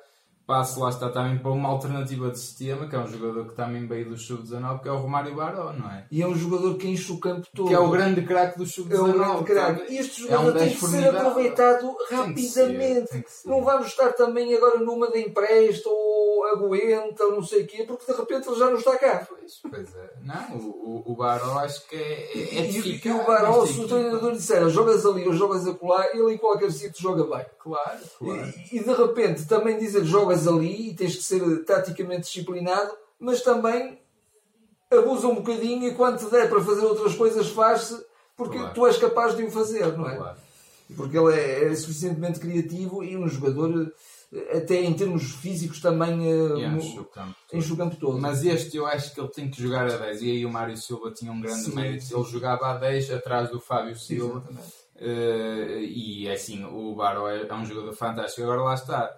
passo 0.50 0.80
lá 0.80 0.90
está 0.90 1.08
também 1.10 1.38
para 1.38 1.52
uma 1.52 1.70
alternativa 1.70 2.32
de 2.32 2.40
sistema, 2.40 2.88
que 2.88 2.96
é 2.96 3.00
um 3.00 3.08
jogador 3.08 3.50
que 3.50 3.56
também 3.56 3.86
veio 3.86 4.10
do 4.10 4.18
Sub-19, 4.18 4.82
que 4.82 4.90
é 4.90 4.92
o 4.92 4.98
Romário 4.98 5.36
Baró, 5.36 5.72
não 5.74 5.88
é? 5.92 6.08
E 6.10 6.24
é 6.24 6.28
um 6.28 6.34
jogador 6.34 6.76
que 6.76 6.88
enche 6.88 7.12
o 7.12 7.20
campo 7.20 7.46
todo. 7.54 7.68
Que 7.68 7.76
é 7.76 7.80
o 7.80 7.92
grande 7.92 8.24
craque 8.24 8.58
do 8.58 8.66
Sub-19. 8.66 8.98
É 8.98 9.00
o 9.00 9.14
grande 9.14 9.44
craque. 9.44 9.94
E 9.94 9.98
este 10.00 10.24
jogador 10.24 10.48
é 10.48 10.50
um 10.50 10.58
tem 10.58 10.70
que 10.74 10.86
ser 10.88 11.16
aproveitado 11.16 11.96
rapidamente. 12.10 13.12
Ser, 13.12 13.48
não 13.48 13.64
vamos 13.64 13.90
estar 13.90 14.12
também 14.14 14.52
agora 14.56 14.80
numa 14.80 15.12
de 15.12 15.20
empréstimo 15.20 15.94
ou 15.94 16.46
aguenta 16.48 17.26
ou 17.26 17.34
não 17.34 17.44
sei 17.44 17.62
o 17.62 17.68
quê, 17.68 17.84
porque 17.88 18.12
de 18.12 18.18
repente 18.18 18.48
ele 18.48 18.58
já 18.58 18.66
não 18.66 18.78
está 18.78 18.98
cá. 18.98 19.28
Pois, 19.30 19.60
pois 19.70 19.96
é. 19.96 20.10
Não, 20.24 20.58
o, 20.58 21.04
o, 21.06 21.16
Baró 21.16 21.60
acho 21.60 21.88
que 21.88 21.96
é, 21.96 22.00
é, 22.02 22.58
é 22.58 22.72
e, 22.72 23.02
e 23.06 23.12
o 23.12 23.24
Baró, 23.24 23.68
se 23.68 23.80
o 23.80 23.88
treinador 23.88 24.32
disser 24.32 24.68
jogas 24.70 25.06
ali 25.06 25.28
ou 25.28 25.34
jogas 25.34 25.68
acolá, 25.68 26.08
ele 26.12 26.34
em 26.34 26.38
qualquer 26.40 26.72
sítio 26.72 27.00
joga 27.00 27.24
bem. 27.24 27.46
Claro, 27.60 28.00
claro. 28.18 28.54
E, 28.72 28.78
e 28.78 28.84
de 28.84 28.94
repente 28.94 29.46
também 29.46 29.78
dizer 29.78 30.04
jogas 30.06 30.39
ali 30.48 30.90
e 30.90 30.94
tens 30.94 31.16
que 31.16 31.24
ser 31.24 31.64
taticamente 31.66 32.22
disciplinado, 32.22 32.92
mas 33.20 33.42
também 33.42 34.00
abusa 34.92 35.28
um 35.28 35.36
bocadinho 35.36 35.88
e 35.88 35.94
quando 35.94 36.18
te 36.18 36.30
der 36.32 36.50
para 36.50 36.64
fazer 36.64 36.86
outras 36.86 37.16
coisas 37.16 37.48
faz-se 37.50 38.04
porque 38.36 38.58
claro. 38.58 38.74
tu 38.74 38.88
és 38.88 38.98
capaz 38.98 39.36
de 39.36 39.44
o 39.44 39.52
fazer, 39.52 39.98
não 39.98 40.10
é? 40.10 40.16
Claro. 40.16 40.38
Porque 40.96 41.18
ele 41.18 41.36
é, 41.36 41.66
é, 41.66 41.76
suficientemente 41.76 42.40
criativo 42.40 43.04
e 43.04 43.18
um 43.18 43.28
jogador 43.28 43.94
até 44.56 44.82
em 44.82 44.94
termos 44.94 45.36
físicos 45.36 45.82
também 45.82 46.14
enche, 46.78 47.00
o 47.00 47.06
campo, 47.06 47.36
enche 47.54 47.74
o 47.74 47.78
campo 47.78 47.96
todo. 47.96 48.20
Mas 48.20 48.44
este 48.46 48.78
eu 48.78 48.86
acho 48.86 49.14
que 49.14 49.20
ele 49.20 49.30
tem 49.30 49.50
que 49.50 49.62
jogar 49.62 49.88
a 49.88 49.98
10 49.98 50.22
e 50.22 50.32
aí 50.32 50.46
o 50.46 50.52
Mário 50.52 50.78
Silva 50.78 51.12
tinha 51.12 51.32
um 51.32 51.42
grande 51.42 51.66
sim, 51.66 51.76
mérito. 51.76 52.06
Sim. 52.06 52.16
Ele 52.16 52.30
jogava 52.30 52.68
a 52.68 52.78
10 52.78 53.12
atrás 53.12 53.50
do 53.50 53.60
Fábio 53.60 53.96
Silva. 53.98 54.44
Uh, 54.96 55.80
e 55.82 56.28
é 56.28 56.34
assim, 56.34 56.64
o 56.66 56.94
Baro 56.96 57.28
é, 57.28 57.48
é 57.48 57.54
um 57.54 57.66
jogador 57.66 57.94
fantástico. 57.94 58.44
Agora 58.44 58.62
lá 58.62 58.74
está 58.74 59.14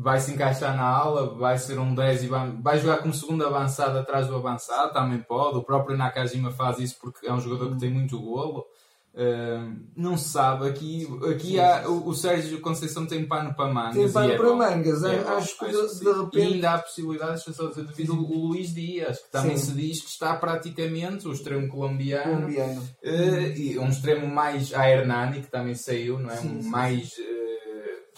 vai 0.00 0.18
se 0.18 0.32
encaixar 0.32 0.74
na 0.74 0.84
ala, 0.84 1.34
vai 1.34 1.58
ser 1.58 1.78
um 1.78 1.94
10 1.94 2.24
e 2.24 2.26
vai, 2.26 2.50
vai 2.52 2.78
jogar 2.78 2.98
como 2.98 3.12
segundo 3.12 3.44
avançado 3.46 3.98
atrás 3.98 4.26
do 4.26 4.34
avançado, 4.34 4.94
também 4.94 5.20
pode. 5.20 5.58
O 5.58 5.62
próprio 5.62 5.96
Nakajima 5.96 6.50
faz 6.50 6.78
isso 6.78 6.96
porque 6.98 7.26
é 7.26 7.32
um 7.32 7.40
jogador 7.40 7.72
que 7.72 7.80
tem 7.80 7.90
muito 7.90 8.18
golo. 8.18 8.64
Uh, 9.12 9.76
não 9.96 10.16
se 10.16 10.28
sabe, 10.28 10.68
aqui, 10.68 11.06
aqui 11.28 11.58
há, 11.58 11.86
o, 11.88 12.08
o, 12.08 12.14
Sérgio 12.14 12.60
Conceição 12.60 13.04
tem 13.06 13.26
pano 13.26 13.52
para 13.54 13.70
mangas. 13.70 13.96
Tem 13.96 14.10
pano 14.10 14.32
é 14.32 14.36
para 14.36 14.48
bom. 14.48 14.56
mangas, 14.56 15.02
é, 15.02 15.18
acho 15.18 15.58
que 15.58 15.66
de, 15.66 15.98
de, 15.98 16.12
repente. 16.12 16.38
E 16.38 16.42
ainda 16.42 16.74
há 16.74 16.78
possibilidades, 16.78 17.42
só 17.42 17.66
dizer, 17.66 17.84
devido 17.84 18.14
o, 18.14 18.22
o 18.22 18.46
Luís 18.46 18.72
Dias, 18.72 19.18
que 19.18 19.32
também 19.32 19.58
sim. 19.58 19.66
se 19.66 19.72
diz 19.72 20.00
que 20.00 20.10
está 20.10 20.36
praticamente 20.36 21.26
o 21.26 21.32
extremo 21.32 21.68
colombiano, 21.68 22.36
colombiano. 22.36 22.80
Uh, 23.02 23.58
e 23.58 23.78
um 23.80 23.88
extremo 23.88 24.28
mais 24.28 24.72
a 24.72 24.88
Hernani, 24.88 25.42
que 25.42 25.50
também 25.50 25.74
saiu, 25.74 26.20
não 26.20 26.30
é? 26.30 26.36
Sim, 26.36 26.60
um 26.60 26.62
mais. 26.70 27.08
Uh, 27.08 27.39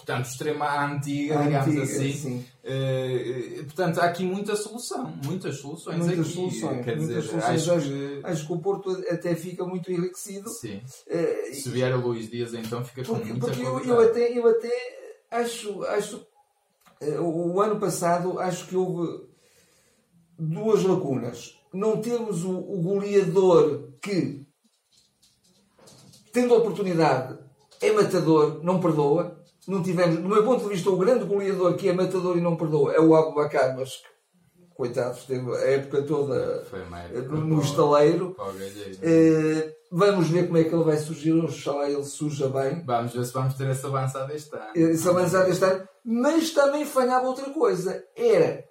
portanto, 0.03 0.25
extrema 0.25 0.85
antiga, 0.85 1.39
antiga 1.39 1.63
digamos 1.63 1.91
assim. 1.91 2.45
Uh, 2.63 3.63
portanto, 3.63 3.99
há 3.99 4.05
aqui 4.05 4.23
muita 4.23 4.55
solução, 4.55 5.13
muitas 5.25 5.57
soluções 5.57 5.97
muitas 5.97 6.19
aqui. 6.19 6.33
Soluções, 6.33 6.85
quer 6.85 6.97
muitas 6.97 7.23
dizer, 7.23 7.23
soluções. 7.23 7.69
Acho, 7.69 7.89
que... 7.89 8.21
acho 8.23 8.47
que 8.47 8.53
o 8.53 8.59
Porto 8.59 8.91
até 9.09 9.35
fica 9.35 9.65
muito 9.65 9.91
enriquecido. 9.91 10.49
Sim. 10.49 10.81
Uh, 11.07 11.53
Se 11.55 11.69
vier 11.69 11.95
o 11.95 12.01
Luís 12.01 12.29
Dias, 12.29 12.53
então 12.53 12.83
fica 12.83 13.03
com 13.03 13.15
porque, 13.15 13.29
muita 13.31 13.47
Porque 13.47 13.61
eu, 13.61 13.79
eu, 13.79 13.99
até, 14.01 14.37
eu 14.37 14.47
até 14.47 14.71
acho, 15.31 15.83
acho 15.85 16.27
uh, 17.01 17.21
o 17.21 17.61
ano 17.61 17.79
passado 17.79 18.39
acho 18.39 18.67
que 18.67 18.75
houve 18.75 19.25
duas 20.37 20.83
lacunas. 20.83 21.57
Não 21.73 22.01
temos 22.01 22.43
o, 22.43 22.55
o 22.55 22.81
goleador 22.81 23.93
que, 24.01 24.45
tendo 26.31 26.53
a 26.53 26.57
oportunidade, 26.57 27.39
é 27.81 27.91
matador, 27.91 28.61
não 28.63 28.79
perdoa 28.79 29.42
não 29.67 29.81
tivemos, 29.81 30.17
do 30.17 30.27
meu 30.27 30.43
ponto 30.43 30.63
de 30.63 30.69
vista, 30.69 30.89
o 30.89 30.97
grande 30.97 31.25
goleador 31.25 31.75
que 31.75 31.89
é 31.89 31.93
matador 31.93 32.37
e 32.37 32.41
não 32.41 32.55
perdoa 32.55 32.93
é 32.93 32.99
o 32.99 33.15
Abubacar, 33.15 33.75
mas 33.77 34.01
coitado, 34.75 35.17
esteve 35.17 35.55
a 35.55 35.69
época 35.69 36.01
toda 36.01 36.35
época 36.35 37.35
no, 37.35 37.61
estaleiro. 37.61 38.35
Uh, 38.39 39.71
vamos 39.91 40.29
ver 40.29 40.47
como 40.47 40.57
é 40.57 40.63
que 40.63 40.73
ele 40.73 40.83
vai 40.83 40.97
surgir, 40.97 41.33
oxalá 41.33 41.89
ele 41.89 42.03
surja 42.03 42.49
bem. 42.49 42.83
Vamos 42.85 43.13
ver 43.13 43.25
se 43.25 43.33
vamos 43.33 43.53
ter 43.53 43.69
esse 43.69 43.85
avançado 43.85 44.33
este 44.33 44.55
ano. 44.55 44.71
Esse 44.75 45.07
avançado 45.07 45.49
este 45.49 45.63
ano, 45.63 45.87
mas 46.03 46.51
também 46.51 46.85
falhava 46.85 47.27
outra 47.27 47.49
coisa, 47.51 48.03
era 48.15 48.65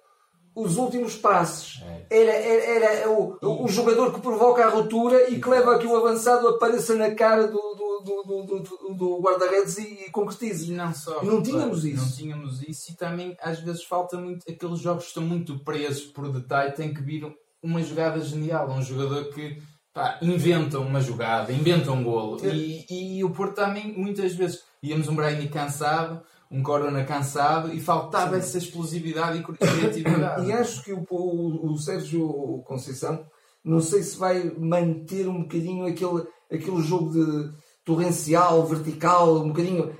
os 0.55 0.77
últimos 0.77 1.15
passos. 1.15 1.81
É. 2.09 2.21
Era, 2.21 2.31
era, 2.31 2.85
era 2.85 3.09
o, 3.09 3.37
o, 3.41 3.67
jogador 3.67 4.13
que 4.13 4.21
provoca 4.21 4.63
a 4.63 4.69
ruptura 4.69 5.29
e 5.29 5.41
que 5.41 5.49
leva 5.49 5.79
que 5.79 5.87
o 5.87 5.95
avançado 5.95 6.47
apareça 6.47 6.95
na 6.95 7.15
cara 7.15 7.47
do, 7.47 7.57
do, 7.57 7.82
do, 8.03 8.23
do, 8.23 8.93
do 8.95 9.21
guarda-redes 9.21 9.77
e, 9.77 10.05
e 10.05 10.11
concretize. 10.11 10.71
E 10.71 10.75
não 10.75 10.93
só. 10.93 11.23
Não 11.23 11.41
tínhamos 11.41 11.85
isso. 11.85 12.03
Não 12.03 12.11
tínhamos 12.11 12.61
isso 12.61 12.91
e 12.91 12.95
também 12.95 13.35
às 13.41 13.59
vezes 13.59 13.83
falta 13.83 14.17
muito. 14.17 14.49
Aqueles 14.49 14.79
jogos 14.79 15.03
que 15.03 15.09
estão 15.09 15.23
muito 15.23 15.59
presos 15.59 16.03
por 16.03 16.31
detalhe, 16.31 16.73
tem 16.73 16.93
que 16.93 17.01
vir 17.01 17.25
uma 17.61 17.81
jogada 17.81 18.19
genial. 18.21 18.69
Um 18.69 18.81
jogador 18.81 19.25
que 19.33 19.61
pá, 19.93 20.19
inventa 20.21 20.79
uma 20.79 21.01
jogada, 21.01 21.51
inventa 21.51 21.91
um 21.91 22.03
golo. 22.03 22.45
É. 22.45 22.53
E, 22.53 23.17
e 23.17 23.23
o 23.23 23.31
Porto 23.31 23.55
também, 23.55 23.93
muitas 23.93 24.33
vezes, 24.35 24.63
íamos 24.81 25.07
um 25.07 25.15
Brahimi 25.15 25.47
cansado 25.47 26.21
um 26.53 26.61
Corona 26.61 27.03
cansado 27.03 27.73
e 27.73 27.79
faltava 27.79 28.33
Sim. 28.33 28.37
essa 28.37 28.57
explosividade 28.59 29.39
e 29.39 29.43
criatividade. 29.43 30.45
e 30.45 30.53
acho 30.53 30.83
que 30.83 30.93
o, 30.93 31.03
o, 31.09 31.73
o, 31.73 31.77
Sérgio 31.79 32.61
Conceição, 32.63 33.25
não 33.65 33.81
sei 33.81 34.03
se 34.03 34.15
vai 34.15 34.53
manter 34.55 35.27
um 35.27 35.41
bocadinho 35.41 35.87
aquele, 35.87 36.27
aquele 36.51 36.81
jogo 36.83 37.11
de 37.11 37.51
torrencial, 37.83 38.65
vertical, 38.65 39.37
um 39.37 39.49
bocadinho 39.49 39.95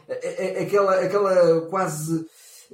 aquela, 0.59 0.99
aquela 1.01 1.61
quase 1.69 2.25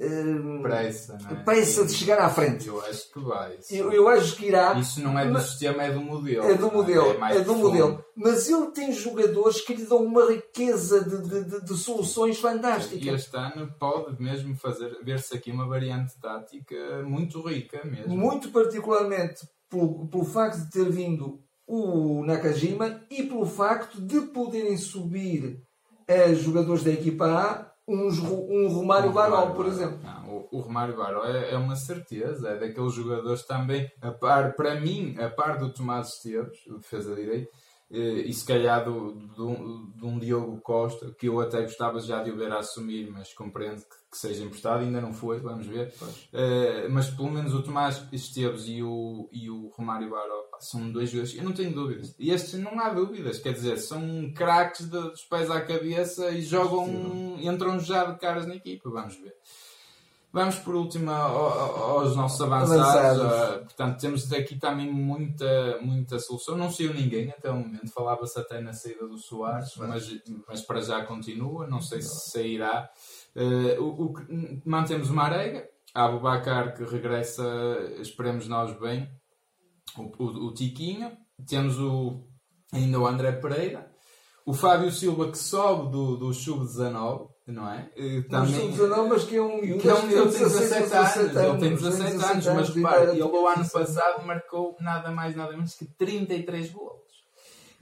Hum, 0.02 0.62
pressa, 0.62 1.18
é? 1.30 1.34
pressa 1.44 1.84
de 1.84 1.92
chegar 1.92 2.18
à 2.20 2.30
frente. 2.30 2.66
Eu 2.66 2.80
acho 2.80 3.12
que 3.12 3.20
vai. 3.20 3.58
Eu, 3.70 3.92
eu, 3.92 4.08
acho 4.08 4.34
que 4.34 4.46
irá. 4.46 4.72
Isso 4.78 4.98
não 5.02 5.18
é 5.18 5.26
do 5.26 5.32
mas, 5.34 5.50
sistema, 5.50 5.82
é 5.82 5.92
do 5.92 6.00
modelo. 6.00 6.42
É 6.42 6.54
do 6.54 6.68
é? 6.68 6.70
modelo, 6.70 7.24
é, 7.24 7.36
é 7.36 7.40
do 7.42 7.54
modelo. 7.54 8.04
Mas 8.16 8.48
ele 8.48 8.68
tem 8.68 8.90
jogadores 8.92 9.60
que 9.60 9.74
lhe 9.74 9.84
dão 9.84 10.02
uma 10.02 10.26
riqueza 10.26 11.04
de, 11.04 11.20
de, 11.28 11.44
de, 11.44 11.64
de 11.66 11.76
soluções 11.76 12.38
fantásticas. 12.38 13.04
E 13.04 13.10
este 13.10 13.36
ano 13.36 13.74
pode 13.78 14.22
mesmo 14.22 14.56
fazer 14.56 14.96
ver-se 15.04 15.36
aqui 15.36 15.52
uma 15.52 15.68
variante 15.68 16.18
tática 16.18 17.02
muito 17.04 17.46
rica 17.46 17.84
mesmo. 17.84 18.16
Muito 18.16 18.50
particularmente 18.50 19.46
pelo, 19.68 20.08
pelo 20.08 20.24
facto 20.24 20.60
de 20.60 20.70
ter 20.70 20.90
vindo 20.90 21.42
o 21.70 22.24
Nakajima 22.24 23.00
e 23.08 23.22
pelo 23.22 23.46
facto 23.46 24.00
de 24.00 24.20
poderem 24.22 24.76
subir 24.76 25.62
a 26.08 26.34
jogadores 26.34 26.82
da 26.82 26.90
equipa 26.90 27.26
A 27.26 27.70
um, 27.86 28.08
um 28.08 28.68
Romário 28.68 29.12
Baró, 29.12 29.46
por 29.50 29.66
exemplo. 29.66 29.98
Não, 30.02 30.28
o, 30.28 30.48
o, 30.52 30.60
Romário 30.60 30.96
Baró 30.96 31.24
é, 31.24 31.52
é, 31.52 31.56
uma 31.56 31.76
certeza, 31.76 32.50
é 32.50 32.58
daqueles 32.58 32.92
jogadores 32.92 33.44
também, 33.44 33.90
a 34.00 34.10
par, 34.10 34.54
para 34.54 34.80
mim, 34.80 35.16
a 35.18 35.28
par 35.28 35.58
do 35.58 35.72
Tomás 35.72 36.14
Esteves, 36.14 36.58
o 36.68 36.78
defesa 36.78 37.14
direito, 37.14 37.48
eh, 37.48 37.60
e 37.90 38.32
se 38.32 38.44
calhar 38.44 38.84
do, 38.84 39.12
do, 39.12 39.90
de 39.96 40.04
um 40.04 40.18
Diogo 40.18 40.60
Costa, 40.60 41.12
que 41.18 41.28
eu 41.28 41.40
até 41.40 41.60
gostava 41.62 41.98
já 42.00 42.22
de 42.22 42.30
o 42.30 42.36
ver 42.36 42.52
a 42.52 42.58
assumir, 42.58 43.10
mas 43.10 43.32
compreendo 43.34 43.80
que, 43.80 43.96
que 44.12 44.16
seja 44.16 44.44
emprestado, 44.44 44.84
ainda 44.84 45.00
não 45.00 45.12
foi, 45.12 45.40
vamos 45.40 45.66
ver. 45.66 45.92
Uh, 46.00 46.88
mas 46.90 47.10
pelo 47.10 47.30
menos 47.32 47.52
o 47.52 47.62
Tomás 47.62 48.00
Esteves 48.12 48.64
e 48.68 48.80
o, 48.80 49.28
e 49.32 49.50
o 49.50 49.68
Romário 49.68 50.08
Baró 50.08 50.44
são 50.60 50.90
dois 50.92 51.10
jogadores, 51.10 51.36
eu 51.36 51.44
não 51.44 51.52
tenho 51.52 51.72
dúvidas. 51.72 52.14
E 52.16 52.30
estes 52.30 52.60
não 52.60 52.78
há 52.78 52.90
dúvidas, 52.90 53.40
quer 53.40 53.54
dizer, 53.54 53.76
são 53.78 54.32
craques 54.36 54.86
dos 54.86 55.22
pés 55.24 55.50
à 55.50 55.60
cabeça 55.60 56.30
e 56.30 56.42
jogam, 56.42 56.86
Sim. 56.86 57.48
entram 57.48 57.80
já 57.80 58.04
de 58.04 58.20
caras 58.20 58.46
na 58.46 58.54
equipa, 58.54 58.88
vamos 58.88 59.16
ver. 59.16 59.34
Vamos 60.32 60.56
por 60.60 60.76
último 60.76 61.10
aos 61.10 62.14
nossos 62.14 62.40
avançados. 62.40 62.80
avançados. 62.80 63.62
Uh, 63.62 63.64
portanto, 63.64 64.00
temos 64.00 64.32
aqui 64.32 64.56
também 64.56 64.90
muita, 64.90 65.78
muita 65.80 66.20
solução. 66.20 66.56
Não 66.56 66.70
saiu 66.70 66.94
ninguém 66.94 67.30
até 67.30 67.50
o 67.50 67.56
momento. 67.56 67.90
Falava-se 67.92 68.38
até 68.38 68.60
na 68.60 68.72
saída 68.72 69.08
do 69.08 69.18
Soares, 69.18 69.74
mas, 69.76 70.08
mas 70.46 70.62
para 70.62 70.80
já 70.82 71.04
continua. 71.04 71.66
Não 71.66 71.80
sei 71.80 72.00
se 72.00 72.30
sairá. 72.30 72.88
Uh, 73.34 73.82
o, 73.82 74.04
o, 74.04 74.14
mantemos 74.64 75.10
o 75.10 75.14
Marega. 75.14 75.68
Que 76.76 76.84
regressa, 76.84 77.44
esperemos 77.98 78.46
nós 78.46 78.78
bem. 78.78 79.10
O, 79.98 80.02
o, 80.22 80.46
o 80.46 80.54
Tiquinho. 80.54 81.10
Temos 81.44 81.76
o, 81.80 82.24
ainda 82.72 83.00
o 83.00 83.06
André 83.06 83.32
Pereira. 83.32 83.90
O 84.46 84.54
Fábio 84.54 84.92
Silva 84.92 85.28
que 85.30 85.38
sobe 85.38 85.90
do, 85.90 86.16
do 86.16 86.32
Sub-19 86.32 87.28
não 87.50 87.70
é? 87.70 87.90
Uh, 87.96 88.22
também, 88.28 88.70
não, 88.70 89.08
mas 89.08 89.24
que 89.24 89.36
é 89.36 89.42
um 89.42 89.60
miúdo. 89.60 89.88
É 89.88 89.94
um 89.94 90.06
miúdo 90.06 90.32
tem 90.32 90.42
17 90.42 90.94
anos, 90.94 91.16
ele 91.16 91.58
tem 91.58 91.74
17 91.74 92.24
anos, 92.24 92.46
mas 92.46 92.68
repare, 92.70 93.10
ele 93.10 93.22
o 93.22 93.46
ano 93.46 93.68
passado 93.68 94.26
marcou 94.26 94.76
nada 94.80 95.10
mais, 95.10 95.34
nada 95.36 95.52
menos 95.52 95.74
que 95.74 95.84
33 95.84 96.70
golos. 96.70 97.00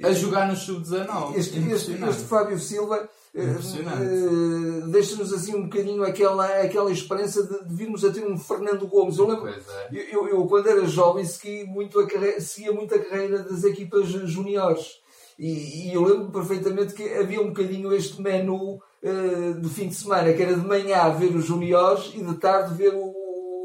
A 0.02 0.12
jogar 0.12 0.46
no 0.46 0.54
sub-19. 0.54 1.36
Este, 1.36 1.58
este, 1.70 1.92
este, 1.92 2.24
Fábio 2.24 2.56
Silva 2.58 3.08
uh, 3.34 4.88
deixa-nos 4.90 5.32
assim 5.32 5.56
um 5.56 5.64
bocadinho 5.64 6.04
aquela, 6.04 6.46
aquela 6.62 6.92
esperança 6.92 7.42
de, 7.42 7.68
de, 7.68 7.74
virmos 7.74 8.04
a 8.04 8.12
ter 8.12 8.24
um 8.24 8.38
Fernando 8.38 8.86
Gomes. 8.86 9.18
Eu 9.18 9.26
lembro, 9.26 9.48
é. 9.48 9.58
eu, 9.90 10.02
eu, 10.02 10.28
eu, 10.28 10.46
quando 10.46 10.68
era 10.68 10.86
jovem 10.86 11.24
segui 11.24 11.64
muito 11.64 11.98
a 11.98 12.06
carreira, 12.06 12.40
seguia 12.40 12.72
muito 12.72 12.94
a 12.94 12.98
carreira 12.98 13.40
das 13.40 13.64
equipas 13.64 14.06
juniores. 14.06 15.00
E, 15.36 15.88
e 15.88 15.94
eu 15.94 16.02
lembro 16.02 16.30
perfeitamente 16.30 16.94
que 16.94 17.14
havia 17.14 17.40
um 17.40 17.48
bocadinho 17.48 17.92
este 17.92 18.20
menu 18.20 18.80
uh, 19.02 19.54
do 19.60 19.68
fim 19.68 19.88
de 19.88 19.94
semana, 19.94 20.32
que 20.32 20.42
era 20.42 20.54
de 20.54 20.66
manhã 20.66 21.08
ver 21.10 21.34
os 21.34 21.44
juniores 21.44 22.12
e 22.14 22.22
de 22.22 22.34
tarde 22.34 22.74
ver 22.74 22.92
o, 22.94 23.14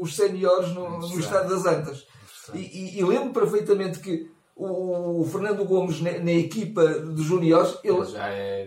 os 0.00 0.14
seniores 0.14 0.70
no, 0.74 1.00
no 1.00 1.20
Estado 1.20 1.48
das 1.48 1.66
Antas. 1.66 2.06
E, 2.52 2.58
e, 2.58 2.98
e 2.98 3.04
lembro 3.04 3.32
perfeitamente 3.32 4.00
que 4.00 4.30
o 4.56 5.24
Fernando 5.24 5.64
Gomes 5.64 6.00
na, 6.00 6.18
na 6.18 6.32
equipa 6.32 6.86
de 6.86 7.22
juniores 7.22 7.76
ele 7.82 7.98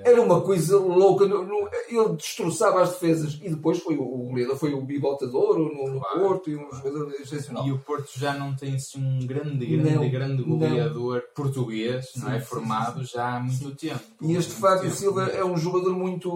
era. 0.03 0.21
uma 0.21 0.41
coisa 0.41 0.77
louca. 0.77 1.23
Ele 1.23 2.15
destroçava 2.17 2.81
as 2.81 2.91
defesas 2.91 3.39
e 3.41 3.49
depois 3.49 3.79
foi 3.79 3.95
o 3.95 4.35
líder 4.35 4.55
foi 4.57 4.73
o 4.73 4.81
Bigota 4.81 5.27
de 5.27 5.35
Ouro 5.35 5.73
no, 5.73 5.93
no 5.93 5.99
claro. 6.01 6.19
Porto 6.19 6.49
e 6.49 6.57
um 6.57 6.69
jogador 6.71 7.13
excepcional. 7.13 7.65
E 7.65 7.71
o 7.71 7.79
Porto 7.79 8.11
já 8.17 8.33
não 8.33 8.53
tem 8.53 8.75
assim, 8.75 8.99
um 8.99 9.25
grande 9.25 9.65
grande 9.65 9.95
não, 9.95 10.09
grande 10.09 10.43
goleador 10.43 11.15
não. 11.15 11.33
português 11.33 12.11
sim, 12.11 12.19
não 12.19 12.33
é 12.33 12.41
formado 12.41 12.99
sim, 12.99 13.05
sim. 13.05 13.11
já 13.13 13.37
há 13.37 13.39
muito 13.39 13.75
tempo. 13.75 14.01
E 14.21 14.35
este 14.35 14.53
Fábio 14.53 14.91
Silva 14.91 15.27
é 15.27 15.43
um 15.45 15.55
jogador 15.55 15.93
muito 15.93 16.29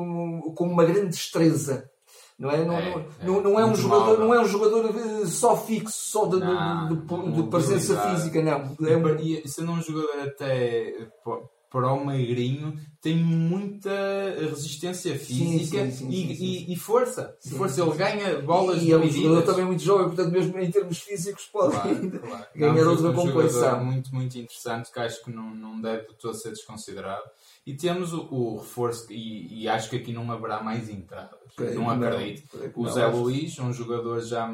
com 0.55 0.65
uma 0.65 0.85
grande 0.85 1.09
destreza 1.09 1.90
não 2.41 2.49
é? 2.49 2.65
Não, 2.65 2.75
é, 2.75 3.05
não, 3.21 3.39
é, 3.39 3.41
não, 3.43 3.59
é 3.59 3.65
um 3.65 3.75
jogador, 3.75 4.17
não 4.17 4.33
é 4.33 4.41
um 4.41 4.45
jogador 4.45 4.91
só 5.27 5.55
fixo, 5.55 5.93
só 5.95 6.25
de, 6.25 6.39
não, 6.39 6.89
de, 6.89 6.95
de, 6.95 7.31
de 7.33 7.43
presença 7.43 8.01
física, 8.01 8.41
não. 8.41 8.75
É 8.87 8.97
um... 8.97 9.15
E 9.19 9.47
sendo 9.47 9.71
um 9.73 9.81
jogador 9.81 10.27
até 10.27 11.07
para 11.71 11.91
o 11.93 12.05
magrinho 12.05 12.77
tem 13.01 13.15
muita 13.15 13.89
resistência 14.37 15.17
física 15.17 15.85
sim, 15.85 15.91
sim, 15.91 16.09
sim, 16.09 16.09
e, 16.09 16.67
e, 16.69 16.73
e, 16.73 16.75
força. 16.75 17.35
força. 17.57 17.81
Ele 17.81 17.95
ganha 17.95 18.41
bolas 18.41 18.83
E 18.83 18.91
é 18.91 18.97
um 18.97 19.07
jogador 19.07 19.41
também 19.41 19.65
muito 19.65 19.81
jovem, 19.81 20.07
portanto, 20.07 20.31
mesmo 20.31 20.59
em 20.59 20.69
termos 20.69 20.99
físicos, 20.99 21.45
pode 21.45 21.71
claro, 21.71 22.19
claro. 22.19 22.45
ganhar 22.53 22.87
outra 22.87 23.09
um 23.09 23.13
compensação. 23.13 23.85
muito, 23.85 24.13
muito 24.13 24.37
interessante 24.37 24.91
que 24.91 24.99
acho 24.99 25.23
que 25.23 25.31
não, 25.31 25.55
não 25.55 25.81
deve 25.81 26.09
de 26.09 26.13
todo 26.15 26.35
ser 26.35 26.49
desconsiderado. 26.49 27.23
E 27.65 27.73
temos 27.73 28.13
o, 28.13 28.27
o 28.29 28.57
reforço, 28.57 29.11
e, 29.11 29.63
e, 29.63 29.67
acho 29.67 29.89
que 29.89 29.95
aqui 29.95 30.11
não 30.11 30.29
haverá 30.31 30.61
mais 30.61 30.89
entradas. 30.89 31.39
não 31.73 31.89
acredito. 31.89 32.57
Não, 32.57 32.71
o 32.75 32.89
Zé 32.89 33.07
Luís, 33.07 33.57
um 33.57 33.71
jogador 33.71 34.19
já 34.21 34.47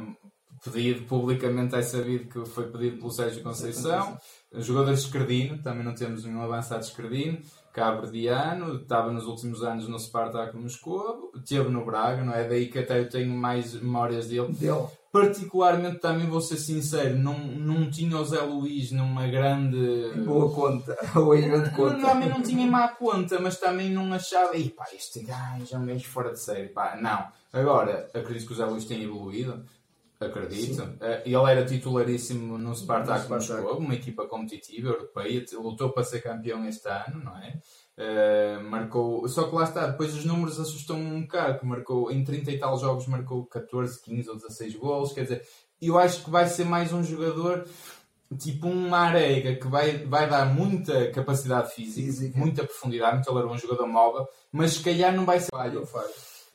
pedido 0.63 1.06
publicamente, 1.06 1.76
é 1.76 1.82
sabido 1.82 2.30
que 2.30 2.50
foi 2.50 2.67
pedido 2.67 2.98
pelo 2.98 3.12
Sérgio 3.12 3.43
Conceição. 3.43 4.17
Jogador 4.54 4.93
esquerdino, 4.93 5.62
também 5.62 5.84
não 5.84 5.93
temos 5.93 6.24
nenhum 6.24 6.41
avançado 6.41 6.84
esquerdino. 6.84 7.39
Cabo-Verdiano, 7.78 8.78
estava 8.78 9.12
nos 9.12 9.26
últimos 9.26 9.62
anos 9.62 9.88
no 9.88 10.00
Spartak 10.00 10.58
Moscou, 10.58 11.32
esteve 11.36 11.70
no 11.70 11.86
Braga, 11.86 12.24
não 12.24 12.34
é? 12.34 12.48
Daí 12.48 12.70
que 12.70 12.80
até 12.80 13.00
eu 13.00 13.08
tenho 13.08 13.32
mais 13.32 13.76
memórias 13.76 14.28
dele. 14.28 14.52
dele. 14.54 14.88
Particularmente, 15.12 16.00
também 16.00 16.28
vou 16.28 16.41
ser 16.41 16.58
sincero, 16.58 17.17
não, 17.17 17.38
não 17.38 17.89
tinha 17.89 18.17
o 18.17 18.26
Zé 18.26 18.41
Luís 18.41 18.91
numa 18.91 19.28
grande. 19.28 20.12
Boa 20.26 20.52
conta, 20.52 20.98
ou 21.15 21.36
em 21.36 21.50
grande 21.50 21.70
conta. 21.70 21.98
Também 21.98 22.30
não 22.30 22.41
tinha 22.41 22.65
má 22.65 22.88
conta, 22.88 23.39
mas 23.39 23.58
também 23.58 23.91
não 23.91 24.12
achava, 24.12 24.58
e 24.58 24.70
pá, 24.70 24.86
este 24.96 25.22
gajo 25.22 25.67
é 25.72 25.78
um 25.78 25.86
gajo 25.86 26.08
fora 26.08 26.32
de 26.32 26.39
série, 26.39 26.70
pá, 26.70 26.98
não. 27.00 27.28
Agora, 27.54 28.10
acredito 28.13 28.48
que 28.48 28.54
o 28.54 28.56
Zé 28.56 28.65
Luís 28.65 28.86
tenha 28.86 29.04
evoluído 29.04 29.63
Acredito. 30.19 30.97
Eh, 30.99 31.23
ele 31.25 31.51
era 31.51 31.63
titularíssimo 31.63 32.58
no 32.58 32.75
Spartak 32.75 33.30
Moscou, 33.30 33.77
uma 33.77 33.93
equipa 33.93 34.25
competitiva 34.27 34.89
europeia, 34.89 35.45
lutou 35.53 35.91
para 35.91 36.03
ser 36.03 36.21
campeão 36.21 36.65
este 36.67 36.88
ano, 36.89 37.23
não 37.23 37.38
é? 37.38 37.60
Uh, 37.99 38.63
marcou, 38.63 39.27
só 39.27 39.47
que 39.47 39.56
lá 39.56 39.63
está, 39.63 39.88
depois 39.88 40.13
os 40.13 40.23
números 40.23 40.60
assustam-me 40.60 41.03
um 41.03 41.21
bocado, 41.21 41.60
que 41.60 41.65
marcou 41.65 42.12
em 42.12 42.23
30 42.23 42.51
e 42.51 42.60
tal 42.60 42.77
jogos 42.77 43.08
marcou 43.08 43.47
14, 43.47 43.99
15 44.03 44.30
ou 44.30 44.36
16 44.36 44.75
gols, 44.75 45.13
quer 45.13 45.23
dizer, 45.23 45.41
eu 45.82 45.97
acho 45.97 46.23
que 46.23 46.30
vai 46.30 46.47
ser 46.47 46.65
mais 46.65 46.93
um 46.93 47.03
jogador 47.03 47.67
tipo 48.38 48.67
uma 48.67 48.99
arega 48.99 49.56
que 49.56 49.67
vai, 49.67 50.06
vai 50.06 50.30
dar 50.30 50.45
muita 50.45 51.10
capacidade 51.12 51.73
física, 51.73 52.06
física. 52.06 52.38
muita 52.38 52.63
profundidade, 52.63 53.15
muito 53.15 53.38
era 53.38 53.47
um 53.47 53.58
jogador 53.58 53.88
móvel, 53.88 54.27
mas 54.51 54.73
se 54.73 54.84
calhar 54.84 55.15
não 55.15 55.25
vai 55.25 55.39
ser 55.39 55.49
falho. 55.51 55.88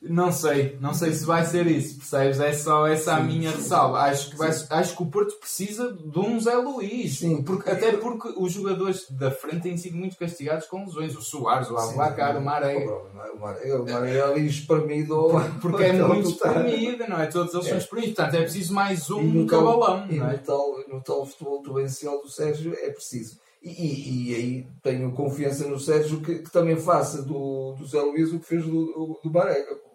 Não 0.04 0.32
sei, 0.32 0.76
não 0.80 0.92
sei 0.92 1.12
se 1.12 1.24
vai 1.24 1.44
ser 1.44 1.64
isso, 1.68 1.96
percebes? 1.96 2.40
É 2.40 2.52
só 2.52 2.88
essa 2.88 3.14
a 3.14 3.20
minha 3.20 3.52
ressalva. 3.52 3.98
Acho 3.98 4.30
que, 4.30 4.36
vai, 4.36 4.50
acho 4.50 4.96
que 4.96 5.02
o 5.02 5.06
Porto 5.06 5.38
precisa 5.38 5.92
de 5.92 6.18
um 6.18 6.40
Zé 6.40 6.56
Luís. 6.56 7.18
Sim, 7.18 7.42
porque, 7.42 7.70
até 7.70 7.92
porque 7.92 8.34
os 8.36 8.52
jogadores 8.52 9.06
da 9.10 9.30
frente 9.30 9.62
têm 9.62 9.76
sido 9.76 9.96
muito 9.96 10.16
castigados 10.16 10.66
com 10.66 10.84
lesões. 10.84 11.16
O 11.16 11.22
Soares, 11.22 11.70
o 11.70 11.76
Abacar, 11.76 12.36
o 12.36 12.44
Maré. 12.44 12.84
O 12.84 13.38
Maré, 13.38 13.74
o 13.74 13.88
é 14.04 14.20
ali 14.20 14.48
espremido. 14.48 15.28
Porque 15.60 15.84
é 15.84 15.92
muito 15.92 16.30
espremido, 16.30 17.06
não 17.08 17.20
é? 17.20 17.26
Todos 17.26 17.54
eles 17.54 17.66
é. 17.66 17.68
são 17.70 17.78
espremidos. 17.78 18.16
Portanto, 18.16 18.34
é 18.34 18.42
preciso 18.42 18.74
mais 18.74 19.08
um 19.08 19.46
cabalão. 19.46 20.06
E 20.10 20.16
não 20.16 20.30
é? 20.30 20.32
no, 20.32 20.38
tal, 20.38 20.74
no 20.88 21.00
tal 21.00 21.24
futebol 21.24 21.62
torrencial 21.62 22.20
do 22.20 22.28
Sérgio 22.28 22.74
é 22.74 22.90
preciso. 22.90 23.38
E, 23.62 24.32
e, 24.32 24.34
aí 24.34 24.66
tenho 24.82 25.12
confiança 25.12 25.68
no 25.68 25.78
Sérgio 25.78 26.20
que, 26.20 26.40
que, 26.40 26.50
também 26.50 26.76
faça 26.76 27.22
do, 27.22 27.74
do 27.78 27.86
Zé 27.86 28.00
Luís 28.00 28.32
o 28.32 28.40
que 28.40 28.46
fez 28.46 28.64
do, 28.64 28.70
do, 28.72 29.20
do 29.22 29.30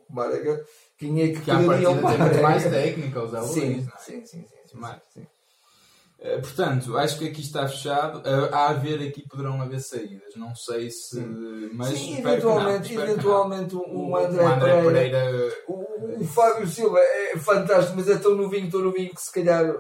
Marega 0.09 0.53
o 0.53 0.87
quem 0.97 1.21
é 1.21 1.27
que, 1.27 1.41
que 1.41 1.51
a 1.51 1.61
partida 1.61 1.93
tem 1.93 2.17
muito 2.17 2.41
mais 2.41 2.63
técnica, 2.63 3.23
os 3.23 3.33
alunos. 3.33 3.53
Sim, 3.53 3.87
é? 3.87 3.99
sim, 3.99 4.25
sim, 4.25 4.45
sim, 4.65 4.77
mais. 4.77 4.99
sim. 5.13 5.25
Uh, 6.19 6.41
portanto, 6.41 6.97
acho 6.97 7.19
que 7.19 7.27
aqui 7.27 7.41
está 7.41 7.67
fechado. 7.67 8.19
Uh, 8.19 8.51
a 8.51 8.69
haver 8.69 9.07
aqui 9.07 9.21
poderão 9.29 9.61
haver 9.61 9.79
saídas. 9.79 10.35
Não 10.35 10.55
sei 10.55 10.89
se. 10.89 11.17
Sim. 11.17 11.69
Mas 11.73 11.89
Sim, 11.89 12.17
eventualmente, 12.17 12.95
não, 12.95 13.03
eventualmente 13.03 13.75
um, 13.75 14.15
André, 14.15 14.41
o 14.41 14.47
André 14.47 14.81
Pereira. 14.81 15.19
Pereira 15.19 15.53
o, 15.67 16.21
o, 16.21 16.25
Fábio 16.25 16.67
Silva 16.67 16.99
é 16.99 17.37
fantástico, 17.37 17.95
mas 17.95 18.09
é 18.09 18.17
tão 18.17 18.33
novinho, 18.33 18.71
tão 18.71 18.81
novinho 18.81 19.13
que 19.13 19.21
se 19.21 19.31
calhar. 19.31 19.71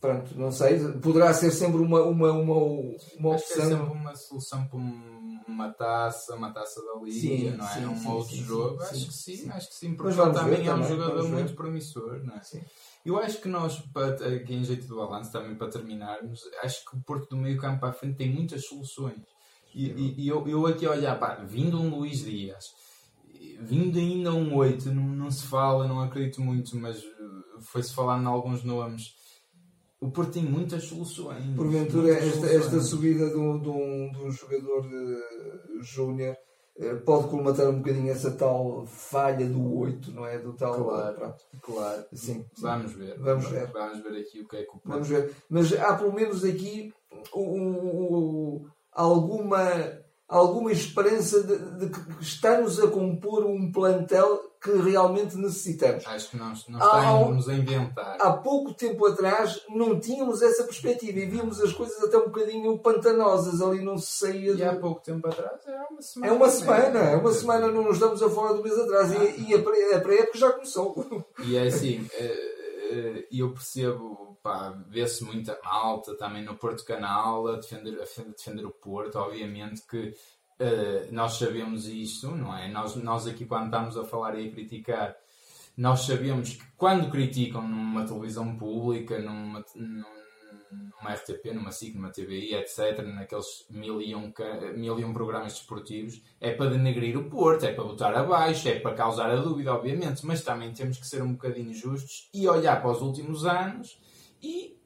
Pronto, 0.00 0.38
não 0.38 0.52
sei. 0.52 0.78
Poderá 1.00 1.32
ser 1.34 1.50
sempre 1.50 1.80
uma, 1.80 2.02
uma, 2.02 2.32
uma, 2.32 2.54
uma 2.54 3.34
acho 3.34 3.44
opção. 3.44 3.64
É 3.64 3.68
sempre 3.68 3.92
uma 3.92 4.14
solução 4.14 4.66
para 4.66 4.78
um 4.78 5.18
uma 5.48 5.72
taça, 5.72 6.34
uma 6.36 6.52
taça 6.52 6.80
da 6.84 7.00
Liga, 7.00 7.20
sim, 7.20 7.50
não 7.50 7.66
é? 7.66 7.72
Sim, 7.72 7.86
um 7.86 7.96
sim, 7.96 8.08
outro 8.08 8.36
jogo. 8.36 8.82
acho 8.82 9.06
que 9.06 9.12
sim, 9.14 9.50
acho 9.50 9.68
que 9.68 9.74
sim, 9.74 9.94
porque 9.94 10.20
ele 10.20 10.32
também 10.32 10.66
é 10.66 10.72
um 10.72 10.74
também, 10.74 10.88
jogador 10.88 11.28
muito 11.28 11.54
promissor, 11.54 12.24
não 12.24 12.34
é? 12.34 12.42
Sim. 12.42 12.62
Eu 13.04 13.18
acho 13.18 13.40
que 13.40 13.48
nós, 13.48 13.82
aqui 14.36 14.54
em 14.54 14.62
jeito 14.62 14.86
do 14.86 14.96
balanço, 14.96 15.32
também 15.32 15.56
para 15.56 15.68
terminarmos, 15.68 16.40
acho 16.62 16.84
que 16.84 16.96
o 16.96 17.00
Porto 17.00 17.30
do 17.30 17.36
meio 17.36 17.58
campo 17.58 17.80
para 17.80 17.88
a 17.88 17.92
frente 17.92 18.16
tem 18.16 18.30
muitas 18.30 18.66
soluções. 18.66 19.22
E, 19.74 19.86
e, 19.90 20.24
e 20.24 20.28
eu, 20.28 20.46
eu 20.46 20.66
aqui 20.66 20.86
a 20.86 20.90
olhar, 20.90 21.18
pá, 21.18 21.36
vindo 21.36 21.80
um 21.80 21.88
Luís 21.88 22.24
Dias, 22.24 22.66
vindo 23.60 23.98
ainda 23.98 24.32
um 24.32 24.54
8, 24.54 24.90
não, 24.90 25.04
não 25.04 25.30
se 25.30 25.46
fala, 25.46 25.88
não 25.88 26.00
acredito 26.00 26.40
muito, 26.40 26.76
mas 26.76 27.02
foi-se 27.60 27.94
falando 27.94 28.24
em 28.24 28.26
alguns 28.26 28.62
nomes 28.62 29.16
o 30.00 30.10
Porto 30.10 30.32
tem 30.32 30.44
muitas 30.44 30.84
soluções. 30.84 31.44
Porventura, 31.56 32.12
muitas 32.12 32.28
esta, 32.28 32.40
soluções. 32.40 32.64
esta 32.64 32.80
subida 32.80 33.30
de 33.30 33.36
um, 33.36 33.60
de 33.60 33.68
um, 33.68 34.12
de 34.12 34.22
um 34.22 34.30
jogador 34.30 34.86
uh, 34.86 35.82
júnior 35.82 36.36
uh, 36.78 37.00
pode 37.04 37.28
colmatar 37.28 37.68
um 37.68 37.78
bocadinho 37.78 38.10
essa 38.10 38.30
tal 38.30 38.86
falha 38.86 39.46
do 39.46 39.76
8, 39.76 40.12
não 40.12 40.24
é? 40.24 40.38
Do 40.38 40.52
tal. 40.52 40.84
Claro, 40.84 41.34
claro. 41.60 42.04
Sim, 42.12 42.44
Vamos 42.58 42.92
ver. 42.92 43.18
Vamos 43.18 43.48
ver. 43.48 43.66
Vamos 43.72 44.02
ver 44.02 44.20
aqui 44.20 44.40
o 44.40 44.48
que 44.48 44.56
é 44.56 44.62
que 44.62 44.70
o 44.70 44.72
Porto. 44.72 44.88
Vamos 44.88 45.08
ver. 45.08 45.34
Mas 45.48 45.72
há 45.72 45.96
pelo 45.96 46.14
menos 46.14 46.44
aqui 46.44 46.92
um, 47.34 48.66
alguma, 48.92 49.58
alguma 50.28 50.70
esperança 50.70 51.42
de, 51.42 51.56
de 51.78 51.88
que 51.88 52.22
estamos 52.22 52.78
a 52.78 52.86
compor 52.88 53.46
um 53.46 53.72
plantel 53.72 54.44
que 54.60 54.72
realmente 54.72 55.36
necessitamos. 55.36 56.04
Acho 56.06 56.30
que 56.30 56.36
nós 56.36 56.66
não 56.68 56.78
estamos 56.78 57.48
a 57.48 57.54
inventar. 57.54 58.18
Há 58.20 58.32
pouco 58.32 58.74
tempo 58.74 59.06
atrás 59.06 59.62
não 59.70 59.98
tínhamos 59.98 60.42
essa 60.42 60.64
perspectiva 60.64 61.18
e 61.18 61.26
víamos 61.26 61.60
as 61.60 61.72
coisas 61.72 62.02
até 62.02 62.18
um 62.18 62.26
bocadinho 62.26 62.78
pantanosas 62.78 63.62
ali, 63.62 63.82
não 63.82 63.96
se 63.96 64.18
saía. 64.18 64.52
E 64.52 64.64
há 64.64 64.74
pouco 64.74 65.00
tempo 65.00 65.26
atrás 65.28 65.60
é 65.66 65.80
uma 65.90 66.02
semana. 66.02 66.32
É 66.32 66.36
uma 66.36 66.50
semana, 66.50 66.98
é 66.98 67.16
uma 67.16 67.32
semana, 67.32 67.68
não 67.68 67.84
nos 67.84 67.98
damos 67.98 68.22
a 68.22 68.28
fora 68.28 68.54
do 68.54 68.62
mês 68.62 68.78
atrás 68.78 69.12
ah, 69.12 69.24
e, 69.24 69.50
e 69.50 69.54
a 69.54 70.00
pré-época 70.00 70.36
já 70.36 70.50
começou. 70.50 71.24
E 71.44 71.56
é 71.56 71.68
assim, 71.68 72.06
eh, 72.14 72.57
eh, 72.90 73.28
eu 73.30 73.52
percebo, 73.52 74.38
pá, 74.42 74.70
vê-se 74.88 75.24
muita 75.24 75.58
malta 75.64 76.16
também 76.16 76.44
no 76.44 76.56
Porto 76.56 76.84
Canal 76.84 77.48
a 77.48 77.56
defender, 77.56 77.94
a 78.00 78.04
defender 78.04 78.64
o 78.64 78.70
Porto, 78.70 79.18
obviamente 79.18 79.86
que 79.86 80.14
Uh, 80.60 81.06
nós 81.12 81.34
sabemos 81.34 81.86
isto, 81.86 82.32
não 82.32 82.52
é? 82.52 82.68
Nós, 82.68 82.96
nós 82.96 83.28
aqui, 83.28 83.46
quando 83.46 83.66
estamos 83.66 83.96
a 83.96 84.04
falar 84.04 84.36
e 84.36 84.48
a 84.48 84.50
criticar, 84.50 85.14
nós 85.76 86.00
sabemos 86.00 86.54
que 86.54 86.64
quando 86.76 87.08
criticam 87.12 87.62
numa 87.62 88.04
televisão 88.04 88.58
pública, 88.58 89.20
numa 89.20 89.64
RTP, 91.08 91.52
numa 91.54 91.72
SIC, 91.72 91.94
numa 91.94 92.10
TVI, 92.10 92.54
etc., 92.54 93.02
naqueles 93.02 93.66
mil 93.70 94.00
e, 94.00 94.14
um, 94.14 94.32
mil 94.76 94.98
e 94.98 95.04
um 95.04 95.12
programas 95.12 95.54
desportivos, 95.54 96.22
é 96.40 96.52
para 96.52 96.70
denegrir 96.70 97.16
o 97.16 97.28
Porto, 97.28 97.64
é 97.64 97.72
para 97.72 97.84
botar 97.84 98.14
abaixo, 98.14 98.68
é 98.68 98.78
para 98.78 98.94
causar 98.94 99.30
a 99.30 99.36
dúvida, 99.36 99.72
obviamente, 99.72 100.24
mas 100.26 100.42
também 100.42 100.72
temos 100.72 100.98
que 100.98 101.06
ser 101.06 101.22
um 101.22 101.32
bocadinho 101.32 101.72
justos 101.72 102.28
e 102.34 102.48
olhar 102.48 102.80
para 102.80 102.90
os 102.90 103.00
últimos 103.00 103.46
anos 103.46 103.98
e 104.42 104.78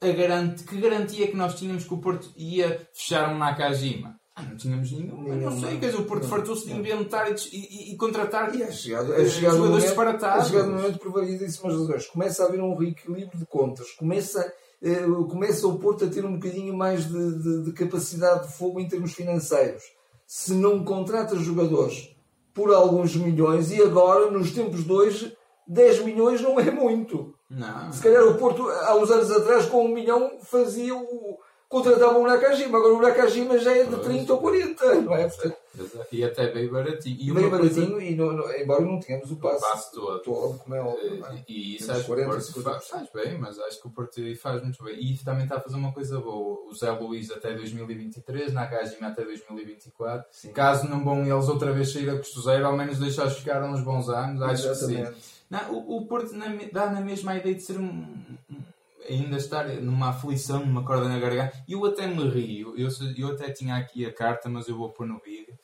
a 0.00 0.08
garante, 0.08 0.64
que 0.64 0.80
garantia 0.80 1.26
que 1.28 1.36
nós 1.36 1.58
tínhamos 1.58 1.84
que 1.84 1.94
o 1.94 1.98
Porto 1.98 2.30
ia 2.36 2.88
fechar 2.92 3.32
um 3.32 3.38
Nakajima? 3.38 4.20
Ah, 4.36 4.42
não 4.42 4.56
tínhamos 4.56 4.90
nenhum. 4.90 5.22
nenhum 5.22 5.50
não 5.50 5.60
sei, 5.60 5.78
quer 5.78 5.86
dizer, 5.86 6.00
o 6.00 6.06
Porto 6.06 6.26
fartou-se 6.26 6.66
de 6.66 6.72
inventar 6.72 7.30
e, 7.30 7.36
e, 7.52 7.92
e, 7.92 7.96
contratar 7.96 8.52
e 8.54 8.64
é 8.64 8.72
chegado, 8.72 9.14
é 9.14 9.24
chegado 9.26 9.56
jogadores 9.58 9.84
disparatados. 9.84 10.46
É 10.46 10.50
chegado 10.50 10.70
no 10.70 10.76
momento 10.76 10.98
por 10.98 11.12
variedíssimas 11.12 11.72
razões. 11.72 12.06
Começa 12.06 12.42
a 12.42 12.48
haver 12.48 12.60
um 12.60 12.74
reequilíbrio 12.76 13.38
de 13.38 13.46
contas. 13.46 13.92
Começa, 13.92 14.52
começa 15.28 15.66
o 15.66 15.78
Porto 15.78 16.04
a 16.04 16.08
ter 16.08 16.24
um 16.24 16.34
bocadinho 16.34 16.76
mais 16.76 17.08
de, 17.08 17.38
de, 17.38 17.64
de, 17.64 17.72
capacidade 17.72 18.48
de 18.48 18.54
fogo 18.54 18.80
em 18.80 18.88
termos 18.88 19.14
financeiros. 19.14 19.82
Se 20.26 20.52
não 20.52 20.84
contrata 20.84 21.36
jogadores 21.36 22.14
por 22.52 22.72
alguns 22.72 23.16
milhões, 23.16 23.70
e 23.72 23.82
agora, 23.82 24.30
nos 24.30 24.52
tempos 24.52 24.84
de 24.84 24.92
hoje, 24.92 25.36
10 25.66 26.04
milhões 26.04 26.40
não 26.40 26.60
é 26.60 26.70
muito. 26.70 27.34
Não. 27.48 27.92
Se 27.92 28.02
calhar 28.02 28.24
o 28.26 28.36
Porto, 28.36 28.68
há 28.68 28.94
uns 28.96 29.10
anos 29.10 29.30
atrás, 29.30 29.66
com 29.66 29.86
um 29.86 29.94
milhão, 29.94 30.38
fazia 30.42 30.94
o 30.94 31.38
contratavam 31.74 32.22
o 32.22 32.26
Nakajima, 32.26 32.78
agora 32.78 32.94
o 32.94 33.02
Nakajima 33.02 33.58
já 33.58 33.76
é 33.76 33.82
de 33.82 33.96
30 33.96 34.32
ou 34.32 34.38
40, 34.38 34.94
não 35.00 35.16
é? 35.16 35.28
E 36.12 36.22
até 36.22 36.52
bem 36.52 36.68
baratinho. 36.68 37.16
E 37.20 37.32
bem 37.32 37.50
baratinho, 37.50 37.90
coisa... 37.90 38.06
e 38.06 38.14
no, 38.14 38.32
no, 38.32 38.52
embora 38.52 38.82
não 38.82 39.00
tenhamos 39.00 39.28
o 39.32 39.36
passo, 39.36 39.56
o 39.56 39.60
passo 39.60 39.92
todo. 39.92 40.18
todo. 40.20 40.58
como 40.60 40.74
é 40.76 40.80
óbvio. 40.80 41.26
É? 41.26 41.42
E 41.48 41.74
isso 41.74 41.90
acho 41.90 42.06
40, 42.06 42.30
que 42.30 42.60
o 42.60 42.62
Porto 42.62 42.62
faz, 42.62 42.86
faz, 42.86 43.08
bem, 43.12 43.38
mas 43.38 43.58
acho 43.58 43.80
que 43.80 43.88
o 43.88 43.90
Porto 43.90 44.36
faz 44.36 44.62
muito 44.62 44.84
bem. 44.84 44.94
E 45.00 45.18
também 45.18 45.42
está 45.42 45.56
a 45.56 45.60
fazer 45.60 45.74
uma 45.74 45.92
coisa 45.92 46.20
boa. 46.20 46.60
O 46.70 46.74
Zé 46.76 46.92
Luís 46.92 47.28
até 47.32 47.52
2023, 47.54 48.52
Nakajima 48.52 49.08
até 49.08 49.24
2024. 49.24 50.28
Sim. 50.30 50.52
Caso 50.52 50.88
não 50.88 51.02
vão 51.02 51.26
eles 51.26 51.48
outra 51.48 51.72
vez 51.72 51.92
sair 51.92 52.08
a 52.08 52.16
custo 52.16 52.40
zero, 52.42 52.66
ao 52.66 52.76
menos 52.76 53.00
deixar-os 53.00 53.36
ficar 53.36 53.60
uns 53.64 53.82
bons 53.82 54.08
anos. 54.08 54.40
Acho 54.42 54.68
Exatamente. 54.68 55.10
que 55.10 55.20
sim. 55.20 55.34
Não, 55.50 55.72
o, 55.72 55.96
o 55.96 56.06
Porto 56.06 56.32
na, 56.34 56.46
dá 56.72 56.88
na 56.88 57.00
mesma 57.00 57.36
ideia 57.36 57.54
de 57.56 57.62
ser 57.62 57.78
um 57.78 58.14
ainda 59.08 59.36
estar 59.36 59.68
numa 59.80 60.10
aflição, 60.10 60.64
numa 60.64 60.84
corda 60.84 61.08
na 61.08 61.18
garganta. 61.18 61.52
E 61.66 61.72
eu 61.72 61.84
até 61.84 62.06
me 62.06 62.28
rio, 62.28 62.74
eu, 62.76 62.88
eu 63.16 63.28
até 63.28 63.50
tinha 63.50 63.76
aqui 63.76 64.04
a 64.06 64.12
carta, 64.12 64.48
mas 64.48 64.68
eu 64.68 64.76
vou 64.76 64.90
pôr 64.90 65.06
no 65.06 65.18
vídeo. 65.20 65.58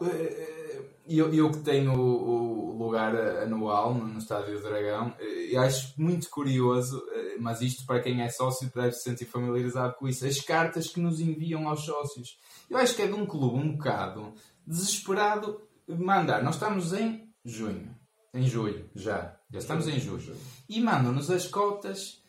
Eh, 0.00 0.80
eu, 1.06 1.32
eu 1.34 1.50
que 1.50 1.58
tenho 1.58 1.92
o, 1.92 2.76
lugar 2.78 3.14
anual 3.42 3.94
no, 3.94 4.18
Estádio 4.18 4.56
do 4.56 4.62
Dragão, 4.62 5.14
eu 5.18 5.60
eh, 5.60 5.64
acho 5.64 5.94
muito 6.00 6.28
curioso, 6.30 7.04
eh, 7.12 7.36
mas 7.38 7.60
isto 7.60 7.84
para 7.84 8.00
quem 8.00 8.22
é 8.22 8.28
sócio 8.28 8.70
deve 8.74 8.92
se 8.92 9.02
sentir 9.02 9.26
familiarizado 9.26 9.94
com 9.94 10.08
isso, 10.08 10.26
as 10.26 10.40
cartas 10.40 10.88
que 10.88 11.00
nos 11.00 11.20
enviam 11.20 11.68
aos 11.68 11.84
sócios. 11.84 12.38
Eu 12.70 12.78
acho 12.78 12.94
que 12.94 13.02
é 13.02 13.06
de 13.06 13.14
um 13.14 13.26
clube 13.26 13.58
um 13.58 13.72
bocado 13.72 14.32
desesperado 14.66 15.60
mandar. 15.86 16.42
Nós 16.42 16.54
estamos 16.54 16.92
em 16.92 17.28
junho, 17.44 17.94
em 18.32 18.46
julho 18.46 18.88
já, 18.94 19.36
já 19.50 19.58
estamos 19.58 19.86
em 19.88 20.00
julho, 20.00 20.34
e 20.68 20.80
mandam-nos 20.80 21.30
as 21.30 21.46
cotas 21.46 22.21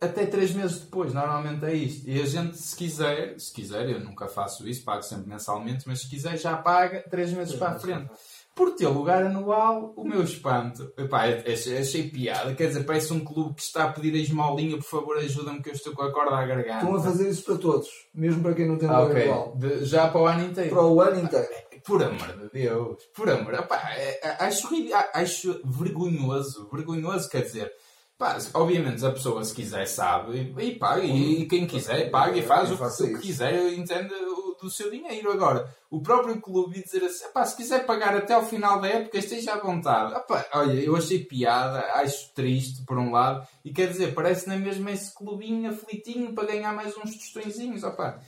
até 0.00 0.26
três 0.26 0.52
meses 0.52 0.80
depois, 0.80 1.12
normalmente 1.12 1.64
é 1.64 1.74
isto. 1.74 2.08
E 2.08 2.20
a 2.22 2.26
gente, 2.26 2.56
se 2.56 2.76
quiser, 2.76 3.38
se 3.38 3.52
quiser, 3.52 3.88
eu 3.90 4.00
nunca 4.00 4.28
faço 4.28 4.68
isso, 4.68 4.84
pago 4.84 5.02
sempre 5.02 5.28
mensalmente, 5.28 5.84
mas 5.86 6.00
se 6.00 6.08
quiser 6.08 6.38
já 6.38 6.56
paga 6.56 7.04
três 7.10 7.32
meses 7.32 7.54
para 7.54 7.72
a 7.72 7.78
frente. 7.78 8.08
Por 8.54 8.74
ter 8.74 8.88
lugar 8.88 9.24
anual, 9.24 9.92
o 9.96 10.04
meu 10.04 10.22
espanto, 10.22 10.92
epá, 10.98 11.26
achei, 11.26 11.78
achei 11.78 12.10
piada, 12.10 12.54
quer 12.54 12.68
dizer, 12.68 12.84
parece 12.84 13.12
um 13.12 13.20
clube 13.20 13.54
que 13.54 13.62
está 13.62 13.84
a 13.84 13.92
pedir 13.92 14.14
a 14.14 14.18
esmolinha, 14.18 14.76
por 14.76 14.84
favor 14.84 15.16
ajuda-me 15.16 15.62
que 15.62 15.68
eu 15.68 15.74
estou 15.74 15.92
com 15.94 16.02
a 16.02 16.12
corda 16.12 16.36
à 16.36 16.44
garganta. 16.44 16.78
Estão 16.78 16.96
a 16.96 17.00
fazer 17.00 17.28
isso 17.28 17.44
para 17.44 17.56
todos, 17.56 17.88
mesmo 18.12 18.42
para 18.42 18.54
quem 18.54 18.66
não 18.66 18.76
tem 18.76 18.88
lugar 18.88 19.10
okay. 19.10 19.22
anual. 19.24 19.56
De, 19.56 19.84
já 19.84 20.08
para 20.08 20.20
o 20.20 20.26
ano 20.26 20.44
inteiro. 20.44 20.70
Para 20.70 20.84
o 20.84 21.00
ano 21.00 21.20
inteiro. 21.20 21.48
Por 21.84 22.02
amor 22.02 22.36
de 22.36 22.50
Deus, 22.50 23.02
por 23.14 23.30
amor, 23.30 23.54
epá, 23.54 23.92
é, 23.92 24.28
é, 24.28 24.36
acho, 24.40 24.68
acho 25.14 25.60
vergonhoso, 25.64 26.68
vergonhoso, 26.70 27.30
quer 27.30 27.42
dizer, 27.42 27.72
Pá, 28.18 28.36
obviamente 28.54 29.06
a 29.06 29.12
pessoa 29.12 29.44
se 29.44 29.54
quiser 29.54 29.86
sabe 29.86 30.52
e, 30.58 30.64
e 30.70 30.74
paga, 30.74 31.04
e, 31.04 31.46
quem 31.46 31.68
quiser 31.68 32.10
paga 32.10 32.36
e 32.36 32.42
faz 32.42 32.68
o, 32.68 32.76
que, 32.76 33.18
quiser, 33.18 33.72
entende 33.72 34.12
do 34.60 34.68
seu 34.68 34.90
dinheiro. 34.90 35.30
Agora, 35.30 35.72
o 35.88 36.02
próprio 36.02 36.40
clube 36.40 36.82
dizer 36.82 37.04
assim, 37.04 37.26
se 37.46 37.56
quiser 37.56 37.86
pagar 37.86 38.16
até 38.16 38.34
ao 38.34 38.44
final 38.44 38.80
da 38.80 38.88
época, 38.88 39.18
esteja 39.18 39.52
à 39.52 39.60
vontade. 39.60 40.16
Epá, 40.16 40.44
olha, 40.52 40.72
eu 40.72 40.96
achei 40.96 41.24
piada, 41.24 41.78
acho 41.94 42.34
triste 42.34 42.84
por 42.84 42.98
um 42.98 43.12
lado, 43.12 43.46
e 43.64 43.72
quer 43.72 43.88
dizer, 43.88 44.12
parece 44.12 44.48
na 44.48 44.56
mesma 44.56 44.90
esse 44.90 45.14
clubinho 45.14 45.70
aflitinho 45.70 46.34
para 46.34 46.48
ganhar 46.48 46.74
mais 46.74 46.96
uns 46.96 47.16
tostõezinhos. 47.16 47.84
Opá, 47.84 48.18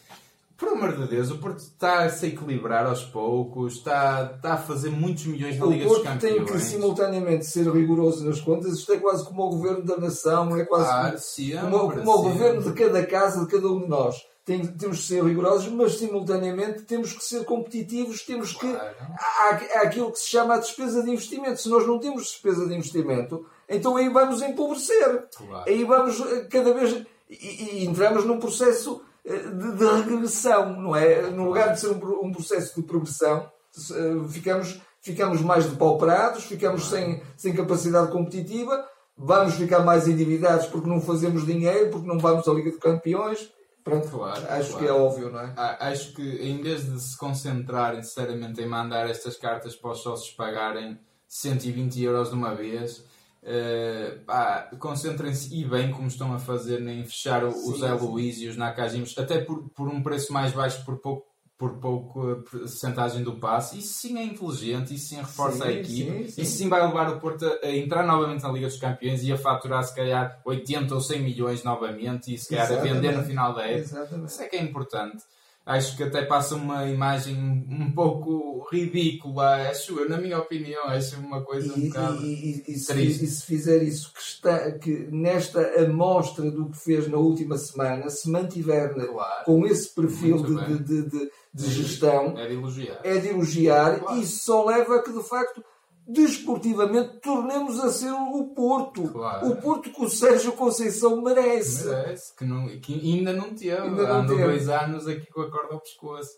por 0.60 0.68
amor 0.68 0.94
de 0.94 1.06
Deus, 1.08 1.30
o 1.30 1.38
Porto 1.38 1.58
está 1.58 2.04
a 2.04 2.10
se 2.10 2.26
equilibrar 2.26 2.84
aos 2.84 3.02
poucos, 3.02 3.76
está, 3.76 4.30
está 4.36 4.52
a 4.52 4.56
fazer 4.58 4.90
muitos 4.90 5.24
milhões 5.24 5.58
de 5.58 5.66
Liga 5.66 5.86
dos 5.86 6.02
Campeões. 6.02 6.04
O 6.04 6.04
Porto 6.04 6.20
tem 6.20 6.44
que 6.44 6.58
simultaneamente 6.60 7.46
ser 7.46 7.66
rigoroso 7.66 8.24
nas 8.26 8.40
contas. 8.42 8.74
Isto 8.74 8.92
é 8.92 8.98
quase 8.98 9.24
como 9.24 9.42
o 9.42 9.48
governo 9.48 9.82
da 9.82 9.96
nação, 9.96 10.54
é 10.54 10.66
quase 10.66 10.90
ah, 10.90 11.06
como, 11.06 11.18
sempre, 11.18 11.58
como, 11.58 11.92
como 11.92 12.12
o 12.12 12.22
governo 12.22 12.62
de 12.62 12.72
cada 12.74 13.06
casa, 13.06 13.40
de 13.40 13.50
cada 13.50 13.68
um 13.68 13.80
de 13.80 13.88
nós. 13.88 14.16
Tem, 14.44 14.66
temos 14.66 14.98
que 14.98 15.04
ser 15.04 15.24
rigorosos, 15.24 15.68
mas 15.72 15.96
simultaneamente 15.96 16.82
temos 16.82 17.12
que 17.14 17.24
ser 17.24 17.44
competitivos. 17.44 18.22
Temos 18.22 18.52
que. 18.52 18.70
Claro. 18.70 18.96
Há, 19.18 19.60
há 19.74 19.82
aquilo 19.82 20.12
que 20.12 20.18
se 20.18 20.28
chama 20.28 20.54
a 20.54 20.58
despesa 20.58 21.02
de 21.02 21.10
investimento. 21.10 21.60
Se 21.60 21.70
nós 21.70 21.86
não 21.86 21.98
temos 21.98 22.22
despesa 22.24 22.66
de 22.66 22.74
investimento, 22.74 23.46
então 23.66 23.96
aí 23.96 24.08
vamos 24.10 24.42
empobrecer. 24.42 25.26
Claro. 25.36 25.64
Aí 25.66 25.84
vamos 25.84 26.20
eh, 26.20 26.46
cada 26.50 26.74
vez. 26.74 27.06
E, 27.30 27.78
e 27.78 27.86
entramos 27.86 28.24
num 28.24 28.40
processo 28.40 29.00
de, 29.24 29.76
de, 29.76 29.84
regressão, 29.84 30.80
não 30.80 30.96
é? 30.96 31.30
No 31.30 31.44
lugar 31.44 31.72
de 31.72 31.80
ser 31.80 31.88
um, 31.88 32.26
um 32.26 32.32
processo 32.32 32.74
de 32.80 32.86
progressão, 32.86 33.50
eh, 33.92 34.28
ficamos, 34.28 34.80
ficamos 35.00 35.40
mais 35.40 35.66
depauperados, 35.66 36.44
ficamos 36.44 36.88
sem, 36.88 37.22
sem 37.36 37.54
capacidade 37.54 38.10
competitiva, 38.10 38.84
vamos 39.16 39.54
ficar 39.54 39.80
mais 39.80 40.08
endividados 40.08 40.66
porque 40.66 40.88
não 40.88 41.00
fazemos 41.00 41.46
dinheiro, 41.46 41.90
porque 41.90 42.06
não 42.06 42.18
vamos 42.18 42.48
à 42.48 42.52
Liga 42.52 42.70
de 42.70 42.78
Campeões. 42.78 43.50
Pronto, 43.84 44.08
claro, 44.08 44.40
acho 44.50 44.70
claro. 44.70 44.78
que 44.78 44.86
é 44.86 44.92
óbvio, 44.92 45.30
não 45.30 45.40
é? 45.40 45.54
Acho 45.56 46.12
que 46.14 46.22
em 46.22 46.60
vez 46.60 46.84
de 46.84 47.00
se 47.00 47.16
concentrarem 47.16 48.02
sinceramente 48.02 48.60
em 48.60 48.66
mandar 48.66 49.08
estas 49.08 49.36
cartas 49.36 49.74
para 49.74 49.92
os 49.92 50.02
sócios 50.02 50.34
pagarem 50.34 50.98
120 51.26 52.02
euros 52.02 52.28
de 52.28 52.34
uma 52.34 52.54
vez, 52.54 53.04
Uh, 53.42 54.76
concentrem-se 54.76 55.54
e 55.54 55.64
bem 55.64 55.90
como 55.90 56.08
estão 56.08 56.34
a 56.34 56.38
fazer 56.38 56.86
em 56.86 57.02
fechar 57.04 57.50
sim, 57.50 57.70
os 57.70 58.02
Luís 58.02 58.38
e 58.38 58.48
os 58.48 58.56
Nakajimos, 58.56 59.16
até 59.16 59.40
por, 59.40 59.70
por 59.70 59.88
um 59.88 60.02
preço 60.02 60.30
mais 60.32 60.52
baixo, 60.52 60.84
por 60.84 60.98
pouco 60.98 61.30
por 61.60 61.74
pouco 61.74 62.36
porcentagem 62.50 63.22
do 63.22 63.36
passe. 63.36 63.78
Isso 63.78 63.92
sim 63.92 64.18
é 64.18 64.24
inteligente, 64.24 64.94
isso 64.94 65.08
sim 65.08 65.16
reforça 65.16 65.64
sim, 65.64 65.68
a 65.68 65.72
equipe, 65.72 66.10
sim, 66.10 66.28
sim. 66.28 66.40
isso 66.40 66.56
sim 66.56 66.68
vai 66.70 66.80
levar 66.86 67.10
o 67.10 67.20
Porto 67.20 67.44
a 67.62 67.68
entrar 67.68 68.02
novamente 68.02 68.42
na 68.42 68.50
Liga 68.50 68.66
dos 68.66 68.78
Campeões 68.78 69.22
e 69.22 69.30
a 69.30 69.36
faturar 69.36 69.84
se 69.84 69.94
calhar 69.94 70.40
80 70.42 70.94
ou 70.94 71.00
100 71.02 71.20
milhões 71.20 71.62
novamente 71.62 72.32
e 72.32 72.38
se 72.38 72.48
calhar 72.48 72.64
Exatamente. 72.64 72.90
a 72.90 72.94
vender 72.94 73.16
no 73.18 73.24
final 73.24 73.54
da 73.54 73.66
época. 73.66 73.78
Exatamente. 73.78 74.30
Isso 74.30 74.42
é 74.42 74.48
que 74.48 74.56
é 74.56 74.62
importante 74.62 75.22
acho 75.64 75.96
que 75.96 76.02
até 76.02 76.24
passa 76.24 76.54
uma 76.54 76.88
imagem 76.88 77.36
um 77.36 77.92
pouco 77.92 78.66
ridícula, 78.70 79.68
acho 79.68 79.98
eu, 79.98 80.08
na 80.08 80.18
minha 80.18 80.38
opinião, 80.38 80.84
acho 80.84 81.18
uma 81.18 81.42
coisa 81.42 81.72
e, 81.76 81.80
um 81.80 81.88
bocado 81.88 82.24
e, 82.24 82.64
e, 82.66 82.72
e, 82.72 82.78
se, 82.78 83.02
e 83.02 83.26
se 83.26 83.46
fizer 83.46 83.82
isso 83.82 84.12
que, 84.12 84.20
está, 84.20 84.72
que 84.72 85.08
nesta 85.10 85.60
amostra 85.82 86.50
do 86.50 86.70
que 86.70 86.78
fez 86.78 87.08
na 87.08 87.18
última 87.18 87.56
semana, 87.58 88.08
se 88.10 88.30
mantiver 88.30 88.94
claro. 88.94 89.44
com 89.44 89.66
esse 89.66 89.94
perfil 89.94 90.42
de, 90.42 90.78
de, 90.78 91.02
de, 91.08 91.30
de, 91.52 91.70
gestão, 91.70 92.38
é 92.38 92.46
de 92.46 92.54
elogiar, 92.54 93.00
é 93.04 93.18
de 93.18 93.28
elogiar 93.28 94.00
claro. 94.00 94.20
e 94.20 94.26
só 94.26 94.64
leva 94.64 94.96
a 94.96 95.02
que 95.02 95.12
de 95.12 95.22
facto 95.22 95.64
desportivamente, 96.06 97.20
tornemos 97.20 97.78
a 97.80 97.90
ser 97.90 98.12
o 98.12 98.52
Porto. 98.54 99.08
Claro. 99.08 99.48
O 99.48 99.56
Porto 99.56 99.90
que 99.90 100.04
o 100.04 100.08
Sérgio 100.08 100.52
Conceição 100.52 101.22
merece. 101.22 101.86
Merece, 101.86 102.36
que, 102.36 102.44
não, 102.44 102.66
que 102.80 102.94
ainda 102.94 103.32
não 103.32 103.54
teve. 103.54 103.76
Ainda 103.76 104.02
não 104.06 104.20
Andou 104.20 104.36
teve. 104.36 104.48
dois 104.48 104.68
anos 104.68 105.06
aqui 105.06 105.26
com 105.30 105.42
a 105.42 105.50
corda 105.50 105.74
ao 105.74 105.80
pescoço. 105.80 106.30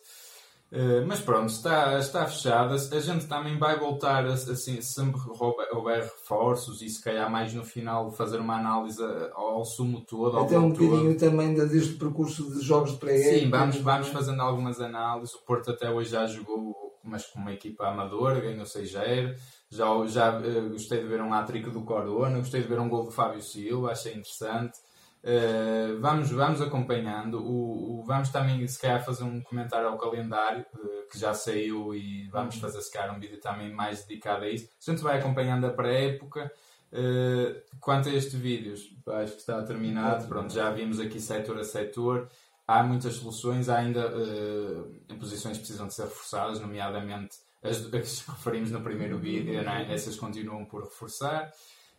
Uh, 0.72 1.04
mas 1.06 1.20
pronto, 1.20 1.50
está, 1.50 1.98
está 1.98 2.26
fechada. 2.26 2.74
A 2.74 3.00
gente 3.00 3.26
também 3.26 3.58
vai 3.58 3.78
voltar, 3.78 4.24
assim, 4.24 4.80
sempre 4.80 5.20
houver 5.70 6.02
reforços 6.04 6.80
e 6.80 6.88
se 6.88 7.04
calhar 7.04 7.30
mais 7.30 7.52
no 7.52 7.62
final 7.62 8.10
fazer 8.10 8.38
uma 8.38 8.58
análise 8.58 9.02
ao 9.34 9.62
sumo 9.66 10.00
todo. 10.00 10.38
Até 10.38 10.58
um 10.58 10.70
bocadinho 10.70 11.14
também 11.18 11.52
deste 11.52 11.92
percurso 11.96 12.50
de 12.54 12.64
jogos 12.64 12.92
de 12.92 12.96
pré 12.96 13.18
Sim, 13.18 13.50
vamos, 13.50 13.76
vamos 13.76 14.08
fazendo 14.08 14.40
algumas 14.40 14.80
análises. 14.80 15.34
O 15.34 15.44
Porto 15.44 15.70
até 15.70 15.90
hoje 15.90 16.08
já 16.08 16.26
jogou, 16.26 16.74
mas 17.04 17.26
com 17.26 17.38
uma 17.38 17.52
equipa 17.52 17.88
amadora, 17.88 18.40
ganhou 18.40 18.64
6-0. 18.64 19.36
Já, 19.70 19.86
já 20.06 20.38
uh, 20.38 20.70
gostei 20.70 21.00
de 21.00 21.06
ver 21.06 21.20
um 21.20 21.32
hat-trick 21.32 21.70
do 21.70 21.82
Corona, 21.82 22.38
gostei 22.38 22.62
de 22.62 22.68
ver 22.68 22.78
um 22.78 22.88
gol 22.88 23.04
do 23.04 23.10
Fábio 23.10 23.40
Silva, 23.40 23.92
achei 23.92 24.12
interessante. 24.12 24.78
Uh, 25.22 26.00
vamos, 26.00 26.30
vamos 26.30 26.60
acompanhando. 26.60 27.38
O, 27.38 28.00
o, 28.00 28.04
vamos 28.04 28.28
também, 28.30 28.66
se 28.66 28.80
calhar, 28.80 29.04
fazer 29.04 29.22
um 29.22 29.40
comentário 29.40 29.88
ao 29.88 29.96
calendário 29.96 30.66
uh, 30.74 31.08
que 31.10 31.18
já 31.18 31.32
saiu 31.32 31.94
e 31.94 32.28
vamos 32.28 32.56
fazer, 32.56 32.80
se 32.80 32.92
calhar, 32.92 33.16
um 33.16 33.20
vídeo 33.20 33.40
também 33.40 33.72
mais 33.72 34.04
dedicado 34.04 34.44
a 34.44 34.48
isso. 34.48 34.68
A 34.86 34.90
gente 34.90 35.02
vai 35.02 35.18
acompanhando 35.18 35.66
a 35.66 35.70
pré-época. 35.70 36.50
Uh, 36.92 37.62
quanto 37.80 38.10
a 38.10 38.12
este 38.12 38.36
vídeo, 38.36 38.74
acho 38.74 39.32
que 39.32 39.38
está 39.38 39.62
terminado. 39.62 40.26
Pronto, 40.26 40.52
já 40.52 40.70
vimos 40.70 40.98
aqui 40.98 41.20
setor 41.20 41.58
a 41.58 41.64
setor. 41.64 42.28
Há 42.66 42.82
muitas 42.82 43.14
soluções, 43.14 43.68
há 43.68 43.78
ainda 43.78 44.12
posições 45.18 45.56
que 45.56 45.64
precisam 45.64 45.86
de 45.88 45.94
ser 45.94 46.04
reforçadas, 46.04 46.60
nomeadamente 46.60 47.36
as, 47.62 47.78
as 47.94 48.22
que 48.22 48.30
referimos 48.30 48.70
no 48.70 48.82
primeiro 48.82 49.18
vídeo, 49.18 49.58
é? 49.58 49.92
essas 49.92 50.16
continuam 50.16 50.64
por 50.64 50.84
reforçar. 50.84 51.52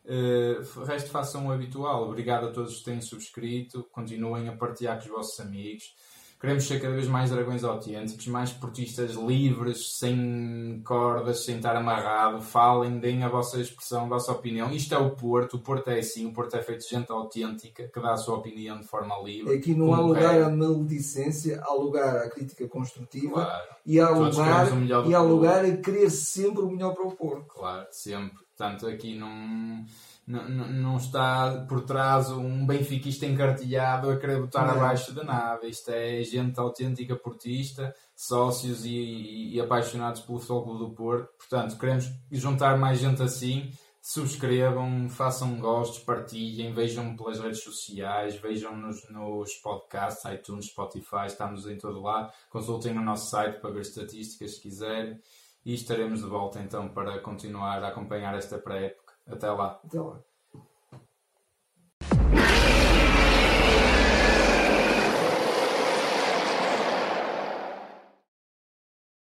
Uh, 0.06 0.84
resto 0.84 1.10
façam 1.10 1.48
o 1.48 1.52
habitual. 1.52 2.04
Obrigado 2.04 2.48
a 2.48 2.52
todos 2.52 2.80
que 2.80 2.86
têm 2.86 3.02
subscrito. 3.02 3.88
Continuem 3.92 4.50
a 4.50 4.58
partilhar 4.58 4.98
com 4.98 5.06
os 5.06 5.12
vossos 5.12 5.40
amigos. 5.40 5.96
Queremos 6.44 6.66
ser 6.66 6.82
cada 6.82 6.94
vez 6.94 7.08
mais 7.08 7.30
dragões 7.30 7.64
autênticos, 7.64 8.28
mais 8.28 8.52
portistas 8.52 9.12
livres, 9.12 9.98
sem 9.98 10.82
cordas, 10.84 11.46
sem 11.46 11.56
estar 11.56 11.74
amarrado. 11.74 12.42
Falem, 12.42 13.00
deem 13.00 13.24
a 13.24 13.30
vossa 13.30 13.62
expressão, 13.62 14.04
a 14.04 14.10
vossa 14.10 14.34
opinião. 14.34 14.70
Isto 14.70 14.94
é 14.94 14.98
o 14.98 15.12
Porto. 15.12 15.54
O 15.54 15.60
Porto 15.62 15.88
é 15.88 16.00
assim. 16.00 16.26
O 16.26 16.34
Porto 16.34 16.58
é 16.58 16.62
feito 16.62 16.82
de 16.82 16.90
gente 16.90 17.10
autêntica 17.10 17.88
que 17.88 18.02
dá 18.02 18.12
a 18.12 18.18
sua 18.18 18.40
opinião 18.40 18.78
de 18.78 18.86
forma 18.86 19.16
livre. 19.24 19.56
Aqui 19.56 19.74
não 19.74 19.94
há 19.94 20.02
lugar 20.02 20.42
à 20.42 20.50
maledicência, 20.50 21.62
há 21.64 21.74
lugar 21.76 22.18
à 22.18 22.30
crítica 22.30 22.68
construtiva 22.68 23.36
claro. 23.36 23.76
e 23.86 24.02
há 24.02 24.10
lugar, 24.10 24.68
e 25.08 25.16
há 25.16 25.22
lugar 25.22 25.64
a 25.64 25.78
querer 25.78 26.10
sempre 26.10 26.62
o 26.62 26.70
melhor 26.70 26.94
para 26.94 27.08
o 27.08 27.12
Porto. 27.14 27.46
Claro, 27.48 27.88
sempre. 27.90 28.44
Portanto, 28.58 28.86
aqui 28.86 29.18
não, 29.18 29.86
não, 30.26 30.48
não 30.48 30.98
está 30.98 31.66
por 31.68 31.82
trás 31.82 32.32
um 32.32 32.66
benfiquista 32.66 33.26
encartilhado 33.26 34.10
a 34.10 34.18
querer 34.18 34.40
botar 34.40 34.68
não. 34.68 34.76
abaixo 34.76 35.14
de 35.14 35.24
nada. 35.24 35.68
Isto 35.68 35.90
é 35.92 36.24
gente 36.24 36.60
autêntica 36.60 37.16
portista, 37.16 37.94
sócios 38.16 38.86
e, 38.86 39.54
e 39.54 39.62
apaixonados 39.62 40.22
pelo 40.22 40.40
Futebol 40.40 40.78
do 40.78 40.92
Porto. 40.92 41.30
Portanto, 41.38 41.78
queremos 41.78 42.10
juntar 42.32 42.78
mais 42.78 43.00
gente 43.00 43.22
assim. 43.22 43.72
Subscrevam, 44.02 45.10
façam 45.10 45.58
gostos, 45.60 46.04
partilhem, 46.04 46.74
vejam 46.74 47.16
pelas 47.16 47.40
redes 47.40 47.64
sociais, 47.64 48.36
vejam 48.36 48.76
nos, 48.76 49.10
nos 49.10 49.54
podcasts, 49.56 50.26
iTunes, 50.26 50.66
Spotify, 50.66 51.28
estamos 51.28 51.66
em 51.68 51.78
todo 51.78 52.02
lado. 52.02 52.34
Consultem 52.50 52.98
o 52.98 53.02
nosso 53.02 53.30
site 53.30 53.62
para 53.62 53.72
ver 53.72 53.82
estatísticas 53.82 54.56
se 54.56 54.62
quiserem 54.62 55.22
e 55.66 55.74
estaremos 55.74 56.20
de 56.20 56.26
volta 56.26 56.60
então 56.60 56.90
para 56.90 57.20
continuar 57.20 57.82
a 57.82 57.88
acompanhar 57.88 58.36
esta 58.38 58.58
pré-época. 58.58 59.03
Até 59.28 59.50
lá. 59.52 59.82
Até 59.84 60.00
lá. 60.00 60.24